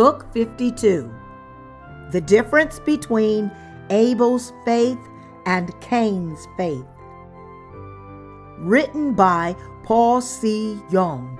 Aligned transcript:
Book 0.00 0.32
52 0.32 1.14
The 2.10 2.22
Difference 2.22 2.78
Between 2.78 3.50
Abel's 3.90 4.50
Faith 4.64 4.96
and 5.44 5.78
Cain's 5.82 6.48
Faith. 6.56 6.86
Written 8.60 9.12
by 9.12 9.54
Paul 9.84 10.22
C. 10.22 10.80
Young. 10.90 11.36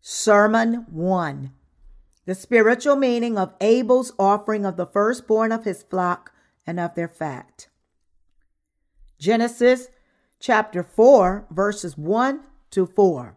Sermon 0.00 0.86
1 0.90 1.52
The 2.24 2.34
spiritual 2.34 2.96
meaning 2.96 3.36
of 3.36 3.52
Abel's 3.60 4.12
offering 4.18 4.64
of 4.64 4.78
the 4.78 4.86
firstborn 4.86 5.52
of 5.52 5.66
his 5.66 5.82
flock 5.82 6.32
and 6.66 6.80
of 6.80 6.94
their 6.94 7.06
fat. 7.06 7.68
Genesis 9.18 9.88
chapter 10.40 10.82
4, 10.82 11.46
verses 11.50 11.96
1 11.96 12.40
to 12.70 12.86
4. 12.86 13.36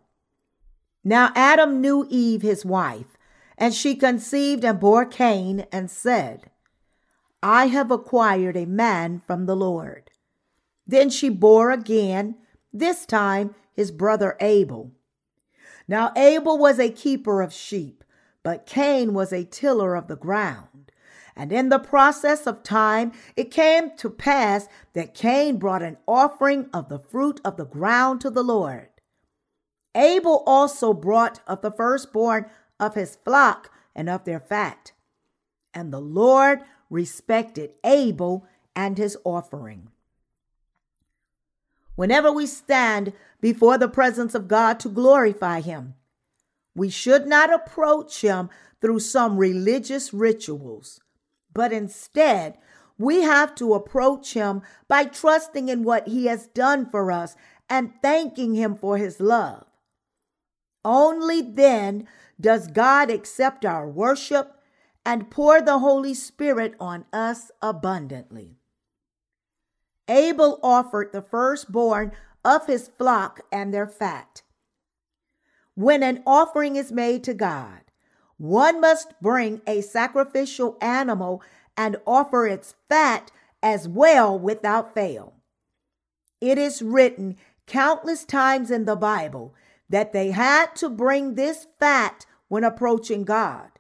Now 1.04 1.32
Adam 1.36 1.82
knew 1.82 2.06
Eve, 2.10 2.42
his 2.42 2.66
wife, 2.66 3.18
and 3.58 3.74
she 3.74 3.96
conceived 3.96 4.64
and 4.64 4.80
bore 4.80 5.06
Cain 5.06 5.66
and 5.72 5.90
said, 5.90 6.52
I 7.42 7.68
have 7.68 7.90
acquired 7.90 8.58
a 8.58 8.66
man 8.66 9.22
from 9.26 9.46
the 9.46 9.56
Lord. 9.56 10.12
Then 10.86 11.10
she 11.10 11.30
bore 11.30 11.72
again, 11.72 12.36
this 12.74 13.06
time 13.06 13.56
his 13.74 13.92
brother 13.92 14.36
Abel. 14.40 14.92
Now 15.88 16.12
Abel 16.16 16.58
was 16.58 16.80
a 16.80 16.90
keeper 16.90 17.42
of 17.42 17.54
sheep, 17.54 18.04
but 18.44 18.66
Cain 18.66 19.14
was 19.14 19.32
a 19.32 19.46
tiller 19.46 19.96
of 19.96 20.08
the 20.08 20.18
ground. 20.18 20.89
And 21.40 21.54
in 21.54 21.70
the 21.70 21.80
process 21.80 22.46
of 22.46 22.64
time, 22.64 23.14
it 23.38 23.50
came 23.50 23.96
to 23.96 24.10
pass 24.10 24.68
that 24.92 25.14
Cain 25.14 25.58
brought 25.58 25.82
an 25.82 25.96
offering 26.06 26.70
of 26.74 26.90
the 26.90 27.00
fruit 27.00 27.40
of 27.46 27.56
the 27.56 27.66
ground 27.66 28.20
to 28.20 28.30
the 28.30 28.44
Lord. 28.44 28.90
Abel 29.96 30.44
also 30.46 30.92
brought 30.94 31.40
of 31.48 31.62
the 31.62 31.72
firstborn 31.72 32.48
of 32.78 32.96
his 32.96 33.16
flock 33.16 33.72
and 33.96 34.10
of 34.10 34.26
their 34.26 34.42
fat. 34.42 34.92
And 35.74 35.94
the 35.94 36.02
Lord 36.02 36.60
respected 36.90 37.72
Abel 37.86 38.46
and 38.76 38.98
his 38.98 39.16
offering. 39.24 39.88
Whenever 41.96 42.34
we 42.34 42.48
stand 42.48 43.14
before 43.40 43.78
the 43.78 43.88
presence 43.88 44.36
of 44.36 44.50
God 44.50 44.78
to 44.82 44.90
glorify 44.90 45.62
Him, 45.62 45.96
we 46.76 46.90
should 46.90 47.28
not 47.28 47.54
approach 47.54 48.20
Him 48.22 48.50
through 48.82 49.00
some 49.00 49.38
religious 49.38 50.14
rituals, 50.14 51.00
but 51.60 51.74
instead, 51.74 52.58
we 52.98 53.24
have 53.24 53.54
to 53.54 53.74
approach 53.74 54.32
Him 54.32 54.62
by 54.88 55.04
trusting 55.04 55.68
in 55.68 55.84
what 55.84 56.08
He 56.08 56.28
has 56.28 56.48
done 56.48 56.90
for 56.90 57.12
us 57.12 57.36
and 57.70 57.92
thanking 58.02 58.56
Him 58.56 58.78
for 58.78 58.98
His 58.98 59.20
love. 59.20 59.66
Only 60.86 61.42
then 61.42 62.08
does 62.40 62.70
God 62.70 63.12
accept 63.12 63.66
our 63.66 63.90
worship 63.90 64.62
and 65.06 65.30
pour 65.30 65.60
the 65.60 65.80
Holy 65.80 66.14
Spirit 66.14 66.76
on 66.80 67.04
us 67.12 67.52
abundantly. 67.62 68.56
Abel 70.08 70.62
offered 70.64 71.12
the 71.12 71.22
firstborn 71.22 72.14
of 72.46 72.68
his 72.68 72.90
flock 72.98 73.42
and 73.52 73.74
their 73.74 73.86
fat. 73.86 74.44
When 75.76 76.04
an 76.04 76.24
offering 76.26 76.78
is 76.78 76.94
made 76.94 77.26
to 77.26 77.34
God, 77.34 77.89
one 78.40 78.80
must 78.80 79.14
bring 79.22 79.62
a 79.68 79.82
sacrificial 79.82 80.78
animal 80.82 81.44
and 81.76 81.98
offer 82.08 82.48
its 82.48 82.74
fat 82.88 83.32
as 83.62 83.88
well 83.88 84.40
without 84.40 84.94
fail. 84.94 85.34
It 86.40 86.58
is 86.58 86.82
written 86.82 87.36
countless 87.68 88.24
times 88.24 88.72
in 88.72 88.86
the 88.86 88.96
Bible 88.96 89.54
that 89.90 90.14
they 90.14 90.32
had 90.32 90.74
to 90.78 90.90
bring 90.90 91.36
this 91.36 91.68
fat 91.80 92.26
when 92.48 92.64
approaching 92.64 93.26
God. 93.26 93.72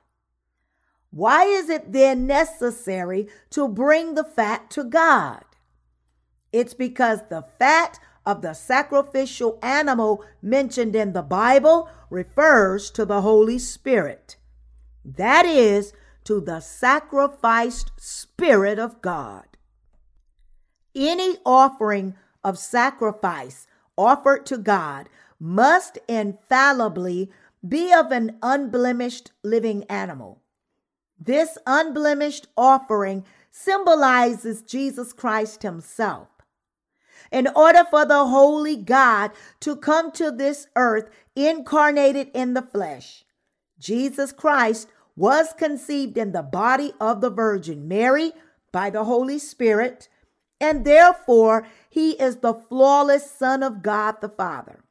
Why 1.09 1.45
is 1.45 1.69
it 1.69 1.93
then 1.93 2.27
necessary 2.27 3.29
to 3.51 3.67
bring 3.67 4.15
the 4.15 4.25
fat 4.25 4.69
to 4.71 4.83
God? 4.83 5.43
It's 6.51 6.73
because 6.73 7.21
the 7.29 7.45
fat 7.57 7.97
of 8.25 8.41
the 8.41 8.53
sacrificial 8.53 9.57
animal 9.63 10.23
mentioned 10.41 10.95
in 10.95 11.13
the 11.13 11.21
Bible 11.21 11.89
refers 12.09 12.91
to 12.91 13.05
the 13.05 13.21
Holy 13.21 13.57
Spirit. 13.57 14.35
That 15.03 15.45
is, 15.45 15.93
to 16.25 16.39
the 16.39 16.59
sacrificed 16.59 17.91
Spirit 17.97 18.77
of 18.77 19.01
God. 19.01 19.45
Any 20.95 21.37
offering 21.45 22.15
of 22.43 22.57
sacrifice 22.57 23.67
offered 23.97 24.45
to 24.47 24.57
God 24.57 25.09
must 25.39 25.97
infallibly 26.07 27.31
be 27.67 27.93
of 27.93 28.11
an 28.11 28.37
unblemished 28.41 29.31
living 29.43 29.83
animal. 29.85 30.41
This 31.19 31.57
unblemished 31.65 32.47
offering 32.55 33.25
symbolizes 33.51 34.61
Jesus 34.61 35.13
Christ 35.13 35.63
Himself. 35.63 36.27
In 37.31 37.47
order 37.55 37.83
for 37.89 38.05
the 38.05 38.25
Holy 38.25 38.75
God 38.75 39.31
to 39.59 39.75
come 39.75 40.11
to 40.13 40.31
this 40.31 40.67
earth 40.75 41.09
incarnated 41.35 42.31
in 42.33 42.53
the 42.53 42.61
flesh, 42.61 43.25
Jesus 43.79 44.31
Christ 44.31 44.89
was 45.15 45.53
conceived 45.57 46.17
in 46.17 46.31
the 46.31 46.43
body 46.43 46.93
of 46.99 47.21
the 47.21 47.29
Virgin 47.29 47.87
Mary 47.87 48.33
by 48.71 48.89
the 48.89 49.05
Holy 49.05 49.39
Spirit, 49.39 50.07
and 50.61 50.85
therefore 50.85 51.67
he 51.89 52.11
is 52.11 52.37
the 52.37 52.53
flawless 52.53 53.29
Son 53.29 53.63
of 53.63 53.81
God 53.81 54.21
the 54.21 54.29
Father. 54.29 54.83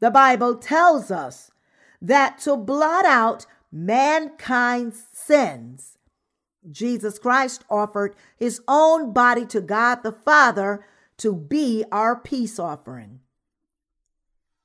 The 0.00 0.10
Bible 0.10 0.56
tells 0.56 1.10
us 1.10 1.50
that 2.00 2.38
to 2.40 2.56
blot 2.56 3.04
out 3.04 3.46
mankind's 3.70 5.04
sins, 5.12 5.98
Jesus 6.70 7.18
Christ 7.18 7.64
offered 7.70 8.14
his 8.36 8.60
own 8.68 9.12
body 9.12 9.46
to 9.46 9.60
God 9.60 10.02
the 10.02 10.12
Father 10.12 10.84
to 11.18 11.34
be 11.34 11.84
our 11.92 12.16
peace 12.16 12.58
offering. 12.58 13.20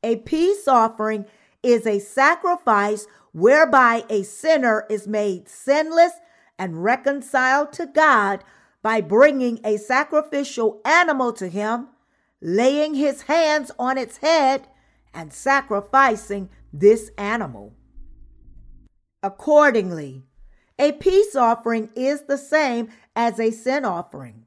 A 0.04 0.18
peace 0.18 0.68
offering 0.68 1.26
is 1.66 1.88
a 1.88 2.00
sacrifice 2.00 3.08
whereby 3.32 4.06
a 4.10 4.24
sinner 4.24 4.86
is 4.90 5.08
made 5.08 5.50
sinless 5.50 6.14
and 6.58 6.84
reconciled 6.84 7.74
to 7.74 7.88
God 7.88 8.44
by 8.82 9.02
bringing 9.02 9.60
a 9.66 9.78
sacrificial 9.78 10.80
animal 10.86 11.34
to 11.34 11.50
him, 11.50 11.88
laying 12.40 12.94
his 12.94 13.24
hands 13.24 13.72
on 13.80 13.98
its 13.98 14.18
head, 14.18 14.68
and 15.14 15.34
sacrificing 15.34 16.50
this 16.72 17.10
animal. 17.18 17.74
Accordingly, 19.24 20.24
a 20.78 20.92
peace 20.92 21.36
offering 21.36 21.90
is 21.96 22.24
the 22.24 22.38
same 22.38 22.90
as 23.16 23.40
a 23.40 23.50
sin 23.50 23.86
offering. 23.86 24.46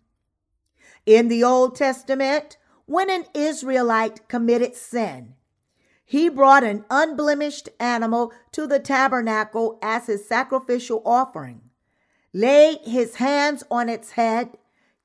In 1.05 1.28
the 1.28 1.43
Old 1.43 1.75
Testament, 1.75 2.59
when 2.87 3.11
an 3.11 3.25
Israelite 3.34 4.28
committed 4.28 4.77
sin, 4.77 5.34
he 6.09 6.31
brought 6.31 6.65
an 6.65 6.87
unblemished 6.89 7.69
animal 7.79 8.33
to 8.51 8.67
the 8.67 8.79
tabernacle 8.79 9.79
as 9.83 10.07
his 10.07 10.27
sacrificial 10.27 11.03
offering, 11.05 11.61
laid 12.33 12.79
his 12.85 13.17
hands 13.17 13.63
on 13.71 13.91
its 13.91 14.13
head, 14.13 14.57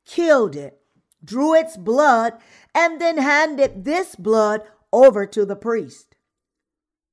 killed 0.05 0.55
it, 0.55 0.79
drew 1.21 1.53
its 1.53 1.75
blood, 1.75 2.31
and 2.73 3.01
then 3.01 3.17
handed 3.17 3.83
this 3.83 4.15
blood 4.15 4.61
over 4.93 5.25
to 5.25 5.43
the 5.43 5.57
priest. 5.57 6.15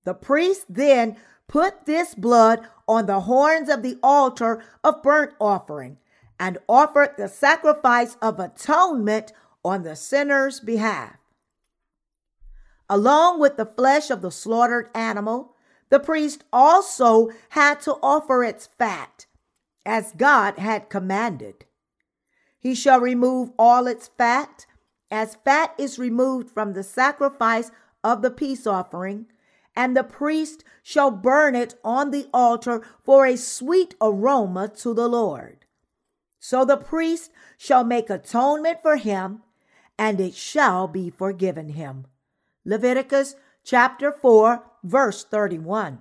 The 0.04 0.14
priest 0.14 0.66
then 0.68 1.16
put 1.48 1.84
this 1.84 2.14
blood 2.14 2.60
on 2.86 3.06
the 3.06 3.22
horns 3.22 3.68
of 3.68 3.82
the 3.82 3.98
altar 4.04 4.62
of 4.84 5.02
burnt 5.02 5.32
offering 5.40 5.98
and 6.38 6.58
offered 6.68 7.16
the 7.18 7.26
sacrifice 7.26 8.16
of 8.22 8.38
atonement 8.38 9.32
on 9.64 9.82
the 9.82 9.96
sinner's 9.96 10.60
behalf. 10.60 11.19
Along 12.92 13.38
with 13.38 13.56
the 13.56 13.66
flesh 13.66 14.10
of 14.10 14.20
the 14.20 14.32
slaughtered 14.32 14.90
animal, 14.96 15.54
the 15.90 16.00
priest 16.00 16.42
also 16.52 17.30
had 17.50 17.80
to 17.82 17.94
offer 18.02 18.42
its 18.42 18.66
fat, 18.66 19.26
as 19.86 20.12
God 20.16 20.58
had 20.58 20.90
commanded. 20.90 21.66
He 22.58 22.74
shall 22.74 22.98
remove 22.98 23.52
all 23.56 23.86
its 23.86 24.08
fat 24.18 24.66
as 25.08 25.36
fat 25.44 25.72
is 25.78 26.00
removed 26.00 26.50
from 26.50 26.72
the 26.72 26.82
sacrifice 26.82 27.70
of 28.02 28.22
the 28.22 28.30
peace 28.30 28.66
offering, 28.66 29.26
and 29.76 29.96
the 29.96 30.02
priest 30.02 30.64
shall 30.82 31.12
burn 31.12 31.54
it 31.54 31.76
on 31.84 32.10
the 32.10 32.28
altar 32.34 32.82
for 33.04 33.24
a 33.24 33.36
sweet 33.36 33.94
aroma 34.00 34.66
to 34.66 34.94
the 34.94 35.08
Lord. 35.08 35.64
So 36.40 36.64
the 36.64 36.76
priest 36.76 37.30
shall 37.56 37.84
make 37.84 38.10
atonement 38.10 38.82
for 38.82 38.96
him, 38.96 39.42
and 39.96 40.20
it 40.20 40.34
shall 40.34 40.88
be 40.88 41.08
forgiven 41.08 41.70
him. 41.70 42.06
Leviticus 42.64 43.36
chapter 43.64 44.12
4, 44.12 44.62
verse 44.84 45.24
31. 45.24 46.00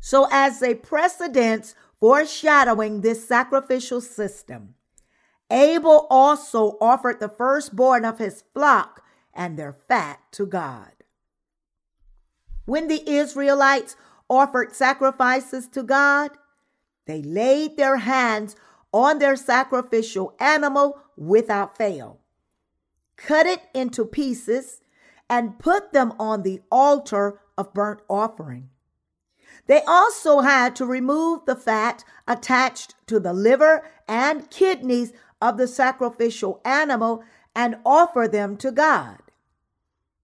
So, 0.00 0.28
as 0.30 0.62
a 0.62 0.74
precedence 0.74 1.74
foreshadowing 1.98 3.00
this 3.00 3.26
sacrificial 3.26 4.00
system, 4.00 4.74
Abel 5.50 6.06
also 6.10 6.76
offered 6.80 7.20
the 7.20 7.28
firstborn 7.28 8.04
of 8.04 8.18
his 8.18 8.44
flock 8.54 9.02
and 9.34 9.58
their 9.58 9.72
fat 9.72 10.20
to 10.32 10.46
God. 10.46 10.92
When 12.66 12.88
the 12.88 13.08
Israelites 13.08 13.96
offered 14.28 14.74
sacrifices 14.74 15.68
to 15.68 15.82
God, 15.82 16.32
they 17.06 17.22
laid 17.22 17.76
their 17.76 17.96
hands 17.96 18.56
on 18.92 19.18
their 19.18 19.36
sacrificial 19.36 20.34
animal 20.38 20.98
without 21.16 21.76
fail, 21.76 22.20
cut 23.16 23.46
it 23.46 23.62
into 23.74 24.04
pieces, 24.04 24.80
and 25.28 25.58
put 25.58 25.92
them 25.92 26.12
on 26.18 26.42
the 26.42 26.60
altar 26.70 27.40
of 27.56 27.74
burnt 27.74 28.00
offering. 28.08 28.70
They 29.66 29.82
also 29.86 30.40
had 30.40 30.74
to 30.76 30.86
remove 30.86 31.44
the 31.44 31.56
fat 31.56 32.04
attached 32.26 32.94
to 33.06 33.20
the 33.20 33.32
liver 33.32 33.84
and 34.06 34.50
kidneys 34.50 35.12
of 35.40 35.58
the 35.58 35.68
sacrificial 35.68 36.60
animal 36.64 37.22
and 37.54 37.76
offer 37.84 38.26
them 38.28 38.56
to 38.58 38.72
God. 38.72 39.18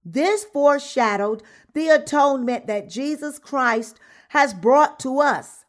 This 0.05 0.45
foreshadowed 0.45 1.43
the 1.73 1.89
atonement 1.89 2.67
that 2.67 2.89
Jesus 2.89 3.39
Christ 3.39 3.99
has 4.31 4.55
brought 4.55 4.99
to 5.01 5.21
us, 5.21 5.65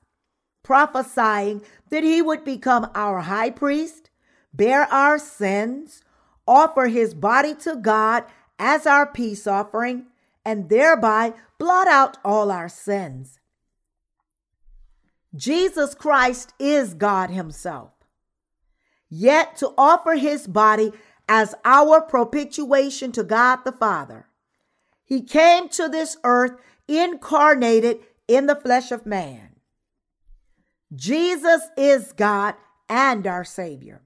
prophesying 0.64 1.62
that 1.90 2.04
he 2.04 2.22
would 2.22 2.44
become 2.44 2.90
our 2.96 3.22
high 3.22 3.50
priest, 3.50 4.10
bear 4.54 4.84
our 4.94 5.18
sins, 5.18 6.02
offer 6.48 6.88
his 6.88 7.14
body 7.14 7.56
to 7.56 7.76
God 7.76 8.24
as 8.60 8.86
our 8.86 9.06
peace 9.06 9.48
offering, 9.48 10.08
and 10.46 10.70
thereby 10.70 11.34
blot 11.58 11.88
out 11.88 12.18
all 12.24 12.52
our 12.52 12.70
sins. 12.70 13.40
Jesus 15.36 15.94
Christ 15.96 16.54
is 16.60 16.94
God 16.94 17.30
Himself. 17.30 17.92
Yet 19.10 19.58
to 19.58 19.74
offer 19.78 20.14
His 20.14 20.48
body 20.48 20.92
as 21.28 21.56
our 21.66 22.02
propitiation 22.02 23.12
to 23.14 23.24
God 23.24 23.60
the 23.66 23.72
Father, 23.72 24.28
He 25.04 25.22
came 25.22 25.70
to 25.70 25.90
this 25.90 26.18
earth 26.24 26.54
incarnated 26.88 28.00
in 28.28 28.46
the 28.46 28.56
flesh 28.56 28.92
of 28.92 29.06
man. 29.06 29.56
Jesus 30.94 31.64
is 31.76 32.14
God 32.14 32.56
and 32.88 33.26
our 33.26 33.44
Savior. 33.44 34.04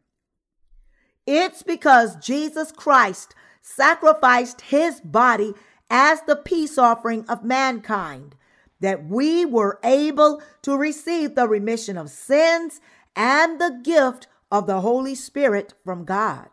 It's 1.28 1.62
because 1.62 2.16
Jesus 2.16 2.72
Christ 2.72 3.36
sacrificed 3.62 4.62
His 4.62 5.02
body 5.02 5.54
as 5.90 6.22
the 6.24 6.36
peace 6.36 6.78
offering 6.78 7.26
of 7.28 7.44
mankind 7.44 8.36
that 8.80 9.06
we 9.06 9.46
were 9.46 9.80
able 9.84 10.42
to 10.62 10.78
receive 10.78 11.36
the 11.36 11.48
remission 11.48 11.98
of 11.98 12.10
sins 12.10 12.80
and 13.16 13.60
the 13.60 13.80
gift 13.84 14.28
of 14.52 14.68
the 14.68 14.82
Holy 14.82 15.16
Spirit 15.16 15.74
from 15.84 16.06
God. 16.06 16.48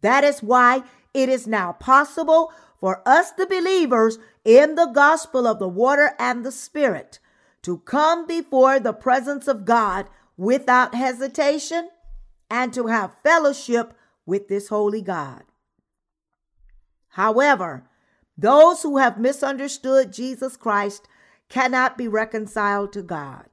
That 0.00 0.24
is 0.24 0.42
why 0.42 0.82
it 1.12 1.28
is 1.28 1.46
now 1.46 1.72
possible 1.72 2.52
for 2.80 3.02
us, 3.06 3.30
the 3.32 3.46
believers 3.46 4.18
in 4.44 4.74
the 4.74 4.86
gospel 4.86 5.46
of 5.46 5.58
the 5.58 5.68
water 5.68 6.12
and 6.18 6.44
the 6.44 6.52
Spirit, 6.52 7.18
to 7.62 7.78
come 7.78 8.26
before 8.26 8.78
the 8.78 8.92
presence 8.92 9.48
of 9.48 9.64
God 9.64 10.06
without 10.36 10.94
hesitation 10.94 11.88
and 12.50 12.72
to 12.72 12.86
have 12.86 13.16
fellowship 13.22 13.94
with 14.26 14.48
this 14.48 14.68
holy 14.68 15.00
God. 15.00 15.44
However, 17.10 17.88
those 18.36 18.82
who 18.82 18.98
have 18.98 19.18
misunderstood 19.18 20.12
Jesus 20.12 20.56
Christ 20.56 21.08
cannot 21.48 21.96
be 21.96 22.08
reconciled 22.08 22.92
to 22.92 23.02
God. 23.02 23.46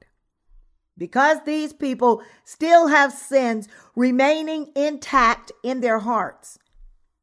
Because 0.98 1.38
these 1.44 1.72
people 1.72 2.22
still 2.44 2.88
have 2.88 3.12
sins 3.12 3.68
remaining 3.96 4.70
intact 4.76 5.50
in 5.62 5.80
their 5.80 6.00
hearts. 6.00 6.58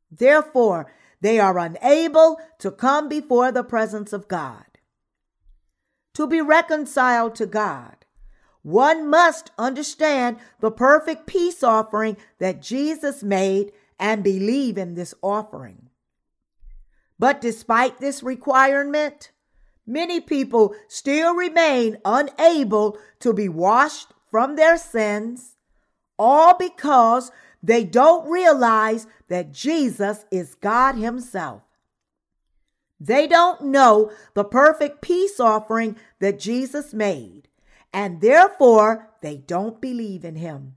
Therefore, 0.09 0.92
they 1.21 1.39
are 1.39 1.57
unable 1.57 2.39
to 2.59 2.71
come 2.71 3.07
before 3.07 3.51
the 3.51 3.63
presence 3.63 4.12
of 4.12 4.27
God. 4.27 4.65
To 6.15 6.27
be 6.27 6.42
reconciled 6.42 7.36
to 7.36 7.45
God, 7.45 8.00
one 8.63 9.10
must 9.10 9.52
understand 9.58 10.38
the 10.60 10.72
perfect 10.72 11.25
peace 11.25 11.63
offering 11.63 12.18
that 12.40 12.62
Jesus 12.62 13.24
made 13.24 13.72
and 14.00 14.24
believe 14.24 14.78
in 14.78 14.96
this 14.96 15.13
offering. 15.22 15.90
But 17.18 17.42
despite 17.42 18.00
this 18.00 18.24
requirement, 18.24 19.31
many 19.86 20.19
people 20.19 20.75
still 20.88 21.36
remain 21.36 21.98
unable 22.04 22.98
to 23.19 23.34
be 23.34 23.50
washed 23.50 24.08
from 24.30 24.56
their 24.56 24.78
sins, 24.78 25.56
all 26.18 26.58
because 26.58 27.31
they 27.62 27.84
don't 27.84 28.30
realize 28.30 29.06
that 29.28 29.52
Jesus 29.52 30.25
is 30.31 30.56
God 30.56 30.96
Himself. 30.96 31.62
They 33.00 33.28
don't 33.28 33.66
know 33.66 34.12
the 34.34 34.44
perfect 34.44 35.02
peace 35.02 35.40
offering 35.40 35.98
that 36.19 36.40
Jesus 36.40 36.94
made, 36.94 37.48
and 37.94 38.22
therefore 38.22 39.10
they 39.22 39.38
don't 39.38 39.82
believe 39.82 40.24
in 40.24 40.36
Him. 40.36 40.76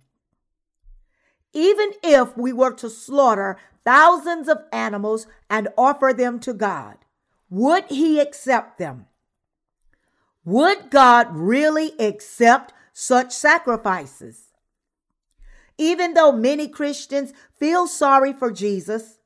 Even 1.52 1.92
if 2.02 2.36
we 2.36 2.52
were 2.52 2.72
to 2.74 2.90
slaughter 2.90 3.56
thousands 3.84 4.48
of 4.48 4.64
animals 4.72 5.26
and 5.48 5.68
offer 5.78 6.12
them 6.12 6.40
to 6.40 6.52
God, 6.52 6.98
would 7.48 7.84
He 7.86 8.18
accept 8.18 8.78
them? 8.78 9.06
Would 10.44 10.90
God 10.90 11.28
really 11.30 11.98
accept 11.98 12.72
such 12.92 13.32
sacrifices? 13.32 14.52
Even 15.78 16.14
though 16.14 16.32
many 16.32 16.68
Christians 16.68 17.32
feel 17.58 17.86
sorry 17.86 18.32
for 18.32 18.50
Jesus, 18.50 19.18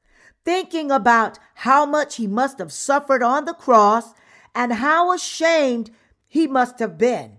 thinking 0.45 0.91
about 0.91 1.39
how 1.57 1.85
much 1.85 2.17
he 2.17 2.27
must 2.27 2.59
have 2.59 2.73
suffered 2.73 3.23
on 3.23 3.45
the 3.45 3.53
cross 3.53 4.15
and 4.55 4.75
how 4.75 5.13
ashamed 5.13 5.91
he 6.27 6.47
must 6.47 6.79
have 6.79 6.97
been, 6.97 7.38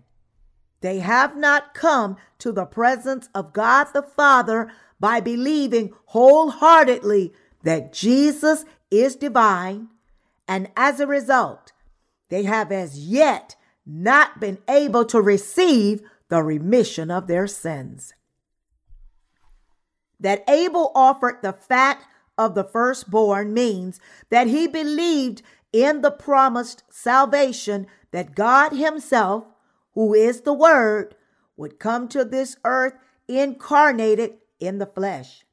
they 0.82 1.00
have 1.00 1.36
not 1.36 1.74
come 1.74 2.18
to 2.40 2.52
the 2.52 2.66
presence 2.66 3.30
of 3.36 3.54
God 3.54 3.88
the 3.94 4.02
Father 4.02 4.72
by 5.00 5.20
believing 5.20 5.94
wholeheartedly 6.06 7.34
that 7.64 7.94
Jesus 7.94 8.66
is 8.90 9.16
divine, 9.16 9.90
and 10.48 10.70
as 10.76 11.00
a 11.00 11.08
result, 11.08 11.74
they 12.30 12.44
have 12.44 12.72
as 12.72 12.98
yet 13.00 13.56
not 13.86 14.40
been 14.40 14.60
able 14.68 15.06
to 15.06 15.22
receive 15.22 16.02
the 16.30 16.44
remission 16.44 17.12
of 17.12 17.28
their 17.28 17.48
sins. 17.48 18.14
That 20.20 20.44
Abel 20.48 20.92
offered 20.96 21.40
the 21.42 21.54
fat 21.54 22.04
of 22.38 22.56
the 22.56 22.64
firstborn 22.64 23.54
means 23.54 24.00
that 24.30 24.48
he 24.48 24.68
believed 24.68 25.42
in 25.72 26.02
the 26.02 26.12
promised 26.12 26.84
salvation 26.90 27.88
that 28.12 28.36
God 28.36 28.72
Himself, 28.72 29.52
who 30.00 30.14
is 30.14 30.42
the 30.42 30.54
Word, 30.54 31.14
would 31.58 31.78
come 31.78 32.08
to 32.08 32.24
this 32.24 32.56
earth 32.64 32.94
incarnated 33.28 34.36
in 34.58 34.78
the 34.78 34.86
flesh. 34.86 35.44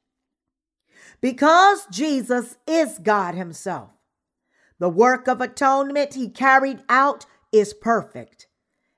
Because 1.19 1.85
Jesus 1.91 2.55
is 2.65 2.97
God 2.97 3.35
Himself, 3.35 3.89
the 4.79 4.87
work 4.87 5.27
of 5.27 5.41
atonement 5.41 6.13
He 6.13 6.29
carried 6.29 6.79
out 6.87 7.25
is 7.51 7.73
perfect. 7.73 8.47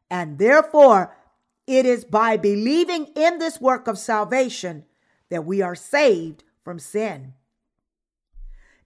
And 0.08 0.38
therefore, 0.38 1.18
it 1.66 1.84
is 1.84 2.06
by 2.06 2.38
believing 2.38 3.08
in 3.16 3.40
this 3.40 3.60
work 3.60 3.88
of 3.88 3.98
salvation 3.98 4.86
that 5.32 5.46
we 5.46 5.64
are 5.64 5.74
saved 5.74 6.44
from 6.64 6.78
sin. 6.78 7.34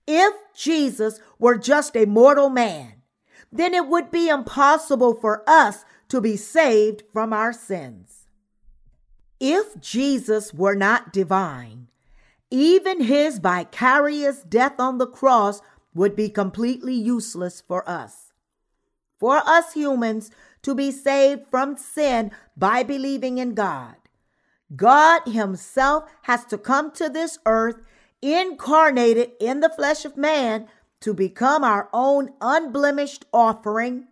If 0.08 0.34
Jesus 0.55 1.20
were 1.38 1.58
just 1.58 1.98
a 1.98 2.05
mortal 2.05 2.50
man, 2.50 3.01
then 3.51 3.74
it 3.74 3.89
would 3.89 4.12
be 4.12 4.29
impossible 4.29 5.13
for 5.13 5.43
us 5.46 5.84
to 6.13 6.22
be 6.22 6.38
saved 6.38 7.01
from 7.12 7.34
our 7.34 7.51
sins. 7.51 8.27
If 9.39 9.82
Jesus 9.82 10.53
were 10.53 10.75
not 10.75 11.12
divine, 11.12 11.88
even 12.51 13.01
his 13.01 13.39
vicarious 13.39 14.43
death 14.43 14.79
on 14.79 15.00
the 15.00 15.08
cross 15.08 15.60
would 15.96 16.15
be 16.15 16.29
completely 16.29 16.93
useless 16.93 17.62
for 17.67 17.89
us. 17.89 18.32
For 19.20 19.38
us 19.38 19.74
humans 19.74 20.29
to 20.62 20.75
be 20.75 20.91
saved 20.91 21.48
from 21.50 21.77
sin 21.77 22.29
by 22.55 22.84
believing 22.84 23.39
in 23.39 23.55
God, 23.55 23.96
God 24.75 25.24
Himself 25.25 26.03
has 26.29 26.46
to 26.46 26.60
come 26.60 26.91
to 26.91 27.10
this 27.10 27.39
earth 27.48 27.82
incarnated 28.22 29.32
in 29.39 29.62
the 29.62 29.70
flesh 29.70 30.05
of 30.05 30.15
man 30.15 30.67
to 31.01 31.15
become 31.15 31.63
our 31.63 31.89
own 31.91 32.34
unblemished 32.39 33.25
offering, 33.34 34.10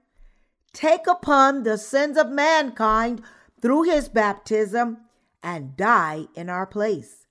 take 0.73 1.07
upon 1.07 1.63
the 1.63 1.77
sins 1.77 2.17
of 2.17 2.29
mankind 2.29 3.21
through 3.61 3.83
His 3.83 4.09
baptism 4.09 4.97
and 5.43 5.75
die 5.75 6.25
in 6.35 6.49
our 6.49 6.65
place. 6.65 7.27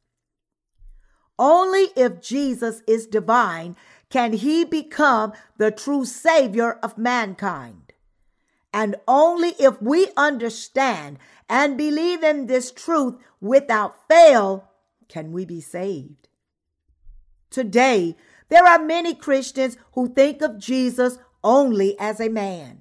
Only 1.39 1.89
if 1.97 2.21
Jesus 2.21 2.83
is 2.87 3.07
divine 3.07 3.75
can 4.11 4.35
he 4.35 4.65
become 4.65 5.33
the 5.57 5.71
true 5.71 6.05
Savior 6.05 6.73
of 6.83 6.99
mankind. 6.99 7.95
And 8.75 8.97
only 9.09 9.55
if 9.59 9.81
we 9.81 10.09
understand 10.17 11.19
and 11.49 11.79
believe 11.79 12.23
in 12.23 12.47
this 12.47 12.71
truth 12.71 13.15
without 13.41 14.07
fail 14.07 14.69
can 15.09 15.33
we 15.33 15.45
be 15.45 15.61
saved. 15.61 16.29
Today, 17.49 18.17
there 18.49 18.67
are 18.67 18.79
many 18.79 19.15
Christians 19.15 19.77
who 19.95 20.09
think 20.09 20.43
of 20.43 20.59
Jesus 20.59 21.19
only 21.43 21.99
as 21.99 22.21
a 22.21 22.29
man, 22.29 22.80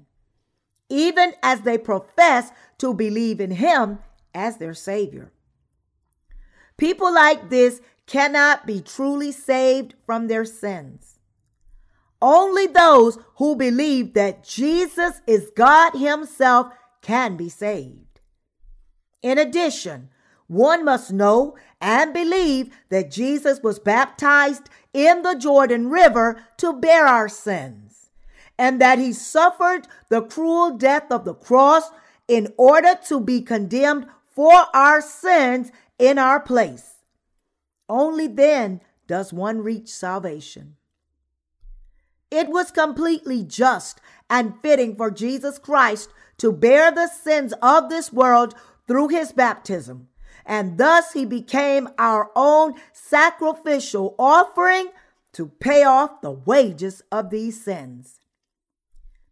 even 0.90 1.32
as 1.42 1.62
they 1.62 1.78
profess 1.78 2.50
to 2.78 2.92
believe 2.92 3.40
in 3.40 3.52
him 3.52 4.00
as 4.34 4.58
their 4.58 4.74
Savior. 4.74 5.32
People 6.76 7.12
like 7.12 7.48
this 7.50 7.80
cannot 8.06 8.66
be 8.66 8.80
truly 8.80 9.32
saved 9.32 9.94
from 10.04 10.26
their 10.26 10.44
sins. 10.44 11.18
Only 12.22 12.66
those 12.66 13.18
who 13.36 13.56
believe 13.56 14.14
that 14.14 14.44
Jesus 14.44 15.20
is 15.26 15.50
God 15.56 15.92
Himself 15.92 16.72
can 17.00 17.36
be 17.36 17.48
saved. 17.48 18.20
In 19.22 19.38
addition, 19.38 20.10
one 20.46 20.84
must 20.84 21.12
know 21.12 21.56
and 21.80 22.12
believe 22.12 22.74
that 22.88 23.10
Jesus 23.10 23.60
was 23.62 23.78
baptized 23.78 24.68
in 24.92 25.22
the 25.22 25.34
Jordan 25.34 25.88
River 25.88 26.42
to 26.58 26.72
bear 26.72 27.06
our 27.06 27.28
sins, 27.28 27.89
and 28.60 28.78
that 28.78 28.98
he 28.98 29.10
suffered 29.10 29.88
the 30.10 30.20
cruel 30.20 30.76
death 30.76 31.10
of 31.10 31.24
the 31.24 31.32
cross 31.32 31.90
in 32.28 32.52
order 32.58 32.94
to 33.08 33.18
be 33.18 33.40
condemned 33.40 34.06
for 34.26 34.66
our 34.74 35.00
sins 35.00 35.72
in 35.98 36.18
our 36.18 36.38
place. 36.38 36.98
Only 37.88 38.26
then 38.26 38.82
does 39.06 39.32
one 39.32 39.62
reach 39.62 39.88
salvation. 39.88 40.76
It 42.30 42.48
was 42.50 42.70
completely 42.70 43.42
just 43.44 43.98
and 44.28 44.60
fitting 44.60 44.94
for 44.94 45.10
Jesus 45.10 45.58
Christ 45.58 46.10
to 46.36 46.52
bear 46.52 46.90
the 46.90 47.08
sins 47.08 47.54
of 47.62 47.88
this 47.88 48.12
world 48.12 48.54
through 48.86 49.08
his 49.08 49.32
baptism 49.32 50.08
and 50.44 50.76
thus 50.76 51.12
he 51.12 51.24
became 51.24 51.88
our 51.96 52.30
own 52.36 52.74
sacrificial 52.92 54.14
offering 54.18 54.88
to 55.32 55.46
pay 55.46 55.82
off 55.82 56.20
the 56.20 56.30
wages 56.30 57.02
of 57.10 57.30
these 57.30 57.64
sins. 57.64 58.19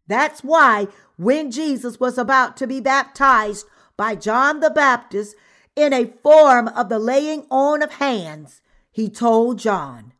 That's 0.08 0.42
why 0.42 0.88
when 1.16 1.50
Jesus 1.50 2.00
was 2.00 2.18
about 2.18 2.56
to 2.56 2.66
be 2.66 2.80
baptized 2.80 3.66
by 3.96 4.14
John 4.14 4.60
the 4.60 4.70
Baptist 4.70 5.36
in 5.76 5.92
a 5.92 6.12
form 6.22 6.68
of 6.68 6.88
the 6.88 6.98
laying 6.98 7.46
on 7.50 7.82
of 7.82 7.92
hands, 7.92 8.62
he 8.90 9.08
told 9.08 9.58
John, 9.58 10.12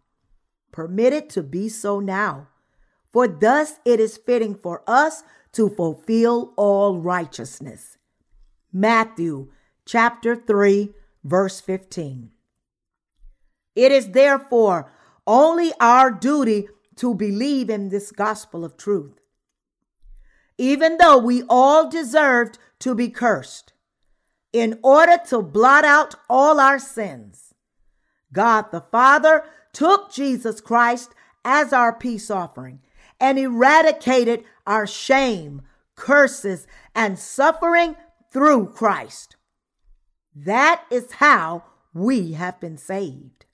Permit 0.71 1.13
it 1.13 1.31
to 1.31 1.43
be 1.43 1.69
so 1.69 1.99
now, 1.99 2.49
for 3.11 3.27
thus 3.27 3.81
it 3.85 3.99
is 3.99 4.17
fitting 4.17 4.55
for 4.55 4.83
us 4.87 5.25
to 5.53 5.69
fulfill 5.71 6.53
all 6.57 6.99
righteousness. 6.99 7.97
Matthew 8.73 9.49
chapter 9.87 10.37
3, 10.37 10.91
verse 11.25 11.61
15. 11.61 12.31
It 13.75 13.93
is 13.93 14.11
therefore 14.11 14.93
only 15.27 15.73
our 15.81 16.11
duty 16.11 16.69
to 16.97 17.15
believe 17.15 17.71
in 17.71 17.89
this 17.89 18.13
gospel 18.13 18.65
of 18.65 18.77
truth. 18.77 19.19
Even 20.59 20.99
though 20.99 21.17
we 21.17 21.45
all 21.49 21.89
deserved 21.89 22.59
to 22.81 22.95
be 22.95 23.09
cursed, 23.09 23.73
in 24.53 24.79
order 24.83 25.19
to 25.29 25.41
blot 25.41 25.85
out 25.85 26.17
all 26.29 26.59
our 26.59 26.79
sins, 26.79 27.55
God 28.33 28.67
the 28.73 28.81
Father 28.81 29.45
took 29.73 30.13
Jesus 30.13 30.61
Christ 30.61 31.15
as 31.45 31.73
our 31.73 31.95
peace 31.95 32.31
offering 32.31 32.81
and 33.21 33.39
eradicated 33.39 34.45
our 34.67 34.87
shame, 34.87 35.63
curses, 35.95 36.67
and 36.95 37.19
suffering 37.19 37.97
through 38.33 38.71
Christ. 38.71 39.37
That 40.35 40.85
is 40.91 41.13
how 41.13 41.65
we 41.95 42.33
have 42.33 42.61
been 42.61 42.77
saved. 42.77 43.47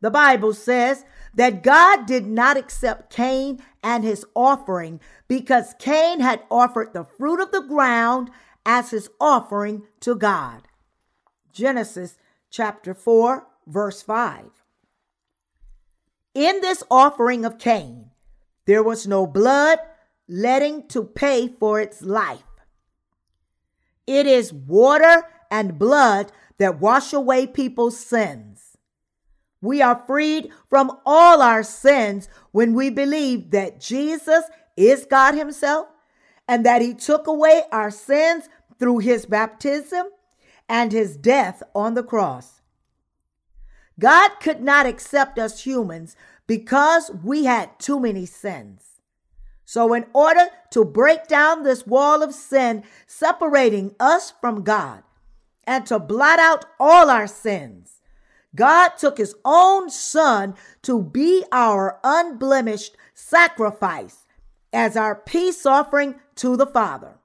The 0.00 0.10
Bible 0.10 0.52
says 0.52 1.04
that 1.34 1.62
God 1.62 2.06
did 2.06 2.26
not 2.26 2.56
accept 2.56 3.12
Cain 3.12 3.60
and 3.82 4.04
his 4.04 4.24
offering 4.34 5.00
because 5.28 5.74
Cain 5.78 6.20
had 6.20 6.42
offered 6.50 6.92
the 6.92 7.04
fruit 7.04 7.40
of 7.40 7.50
the 7.52 7.62
ground 7.62 8.30
as 8.64 8.90
his 8.90 9.08
offering 9.20 9.84
to 10.00 10.14
God. 10.14 10.62
Genesis 11.52 12.18
chapter 12.50 12.94
4, 12.94 13.46
verse 13.66 14.02
5. 14.02 14.50
In 16.34 16.60
this 16.60 16.82
offering 16.90 17.44
of 17.44 17.58
Cain, 17.58 18.10
there 18.66 18.82
was 18.82 19.06
no 19.06 19.26
blood 19.26 19.78
letting 20.28 20.86
to 20.88 21.04
pay 21.04 21.48
for 21.48 21.80
its 21.80 22.02
life. 22.02 22.42
It 24.06 24.26
is 24.26 24.52
water 24.52 25.24
and 25.50 25.78
blood 25.78 26.32
that 26.58 26.80
wash 26.80 27.12
away 27.12 27.46
people's 27.46 27.98
sins. 27.98 28.65
We 29.60 29.82
are 29.82 30.02
freed 30.06 30.50
from 30.68 30.98
all 31.04 31.42
our 31.42 31.62
sins 31.62 32.28
when 32.52 32.74
we 32.74 32.90
believe 32.90 33.50
that 33.50 33.80
Jesus 33.80 34.44
is 34.76 35.06
God 35.06 35.34
Himself 35.34 35.88
and 36.46 36.64
that 36.64 36.82
He 36.82 36.94
took 36.94 37.26
away 37.26 37.62
our 37.72 37.90
sins 37.90 38.48
through 38.78 38.98
His 38.98 39.26
baptism 39.26 40.06
and 40.68 40.92
His 40.92 41.16
death 41.16 41.62
on 41.74 41.94
the 41.94 42.04
cross. 42.04 42.60
God 43.98 44.32
could 44.40 44.60
not 44.60 44.86
accept 44.86 45.38
us 45.38 45.64
humans 45.64 46.16
because 46.46 47.10
we 47.24 47.44
had 47.44 47.78
too 47.78 47.98
many 47.98 48.26
sins. 48.26 49.00
So, 49.64 49.94
in 49.94 50.06
order 50.12 50.46
to 50.70 50.84
break 50.84 51.26
down 51.26 51.64
this 51.64 51.86
wall 51.86 52.22
of 52.22 52.32
sin 52.32 52.84
separating 53.06 53.96
us 53.98 54.32
from 54.40 54.62
God, 54.62 55.02
and 55.66 55.84
to 55.86 55.98
blot 55.98 56.38
out 56.38 56.64
all 56.78 57.10
our 57.10 57.26
sins. 57.26 57.95
God 58.56 58.96
took 58.98 59.18
his 59.18 59.36
own 59.44 59.90
son 59.90 60.54
to 60.82 61.02
be 61.02 61.44
our 61.52 62.00
unblemished 62.02 62.96
sacrifice 63.14 64.24
as 64.72 64.96
our 64.96 65.14
peace 65.14 65.64
offering 65.64 66.16
to 66.36 66.56
the 66.56 66.66
Father. 66.66 67.18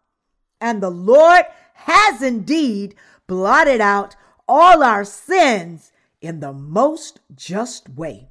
And 0.59 0.81
the 0.81 0.91
Lord 0.91 1.45
has 1.73 2.21
indeed 2.21 2.95
blotted 3.27 3.81
out 3.81 4.15
all 4.47 4.83
our 4.83 5.03
sins 5.03 5.91
in 6.21 6.39
the 6.39 6.53
most 6.53 7.19
just 7.33 7.89
way. 7.89 8.29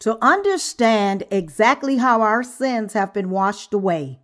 To 0.00 0.18
understand 0.22 1.24
exactly 1.30 1.98
how 1.98 2.22
our 2.22 2.42
sins 2.42 2.92
have 2.92 3.12
been 3.12 3.30
washed 3.30 3.74
away, 3.74 4.20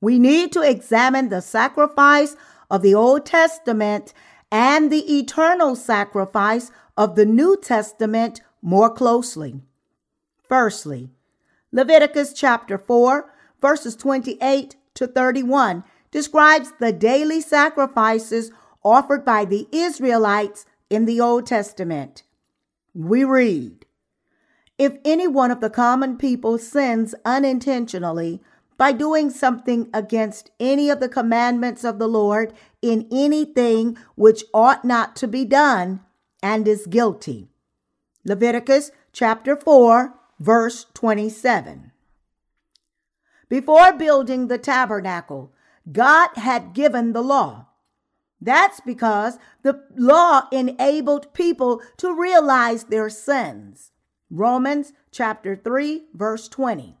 we 0.00 0.18
need 0.18 0.52
to 0.52 0.62
examine 0.62 1.28
the 1.28 1.40
sacrifice 1.40 2.36
of 2.70 2.82
the 2.82 2.94
Old 2.94 3.26
Testament 3.26 4.12
and 4.50 4.90
the 4.92 5.18
eternal 5.18 5.74
sacrifice 5.74 6.70
of 6.96 7.16
the 7.16 7.26
New 7.26 7.56
Testament 7.56 8.42
more 8.60 8.90
closely. 8.90 9.60
Firstly, 10.48 11.10
Leviticus 11.72 12.32
chapter 12.32 12.76
4, 12.76 13.32
verses 13.60 13.96
28 13.96 14.76
to 14.94 15.06
31 15.06 15.84
describes 16.10 16.72
the 16.78 16.92
daily 16.92 17.40
sacrifices 17.40 18.50
offered 18.84 19.24
by 19.24 19.44
the 19.44 19.66
Israelites 19.72 20.66
in 20.90 21.06
the 21.06 21.20
Old 21.20 21.46
Testament. 21.46 22.22
We 22.94 23.24
read, 23.24 23.86
If 24.76 24.98
any 25.04 25.26
one 25.26 25.50
of 25.50 25.60
the 25.60 25.70
common 25.70 26.18
people 26.18 26.58
sins 26.58 27.14
unintentionally 27.24 28.42
by 28.76 28.92
doing 28.92 29.30
something 29.30 29.88
against 29.94 30.50
any 30.60 30.90
of 30.90 31.00
the 31.00 31.08
commandments 31.08 31.84
of 31.84 31.98
the 31.98 32.08
Lord 32.08 32.52
in 32.82 33.08
anything 33.10 33.96
which 34.16 34.44
ought 34.52 34.84
not 34.84 35.16
to 35.16 35.28
be 35.28 35.44
done 35.46 36.00
and 36.42 36.66
is 36.66 36.86
guilty. 36.86 37.48
Leviticus 38.24 38.90
chapter 39.12 39.56
4, 39.56 40.14
verse 40.38 40.86
27. 40.94 41.92
Before 43.48 43.92
building 43.92 44.48
the 44.48 44.58
tabernacle, 44.58 45.52
God 45.90 46.30
had 46.36 46.72
given 46.72 47.12
the 47.12 47.22
law. 47.22 47.66
That's 48.40 48.80
because 48.80 49.38
the 49.62 49.84
law 49.96 50.48
enabled 50.50 51.32
people 51.32 51.80
to 51.98 52.18
realize 52.18 52.84
their 52.84 53.08
sins. 53.08 53.92
Romans 54.30 54.92
chapter 55.10 55.54
3, 55.54 56.06
verse 56.14 56.48
20. 56.48 56.96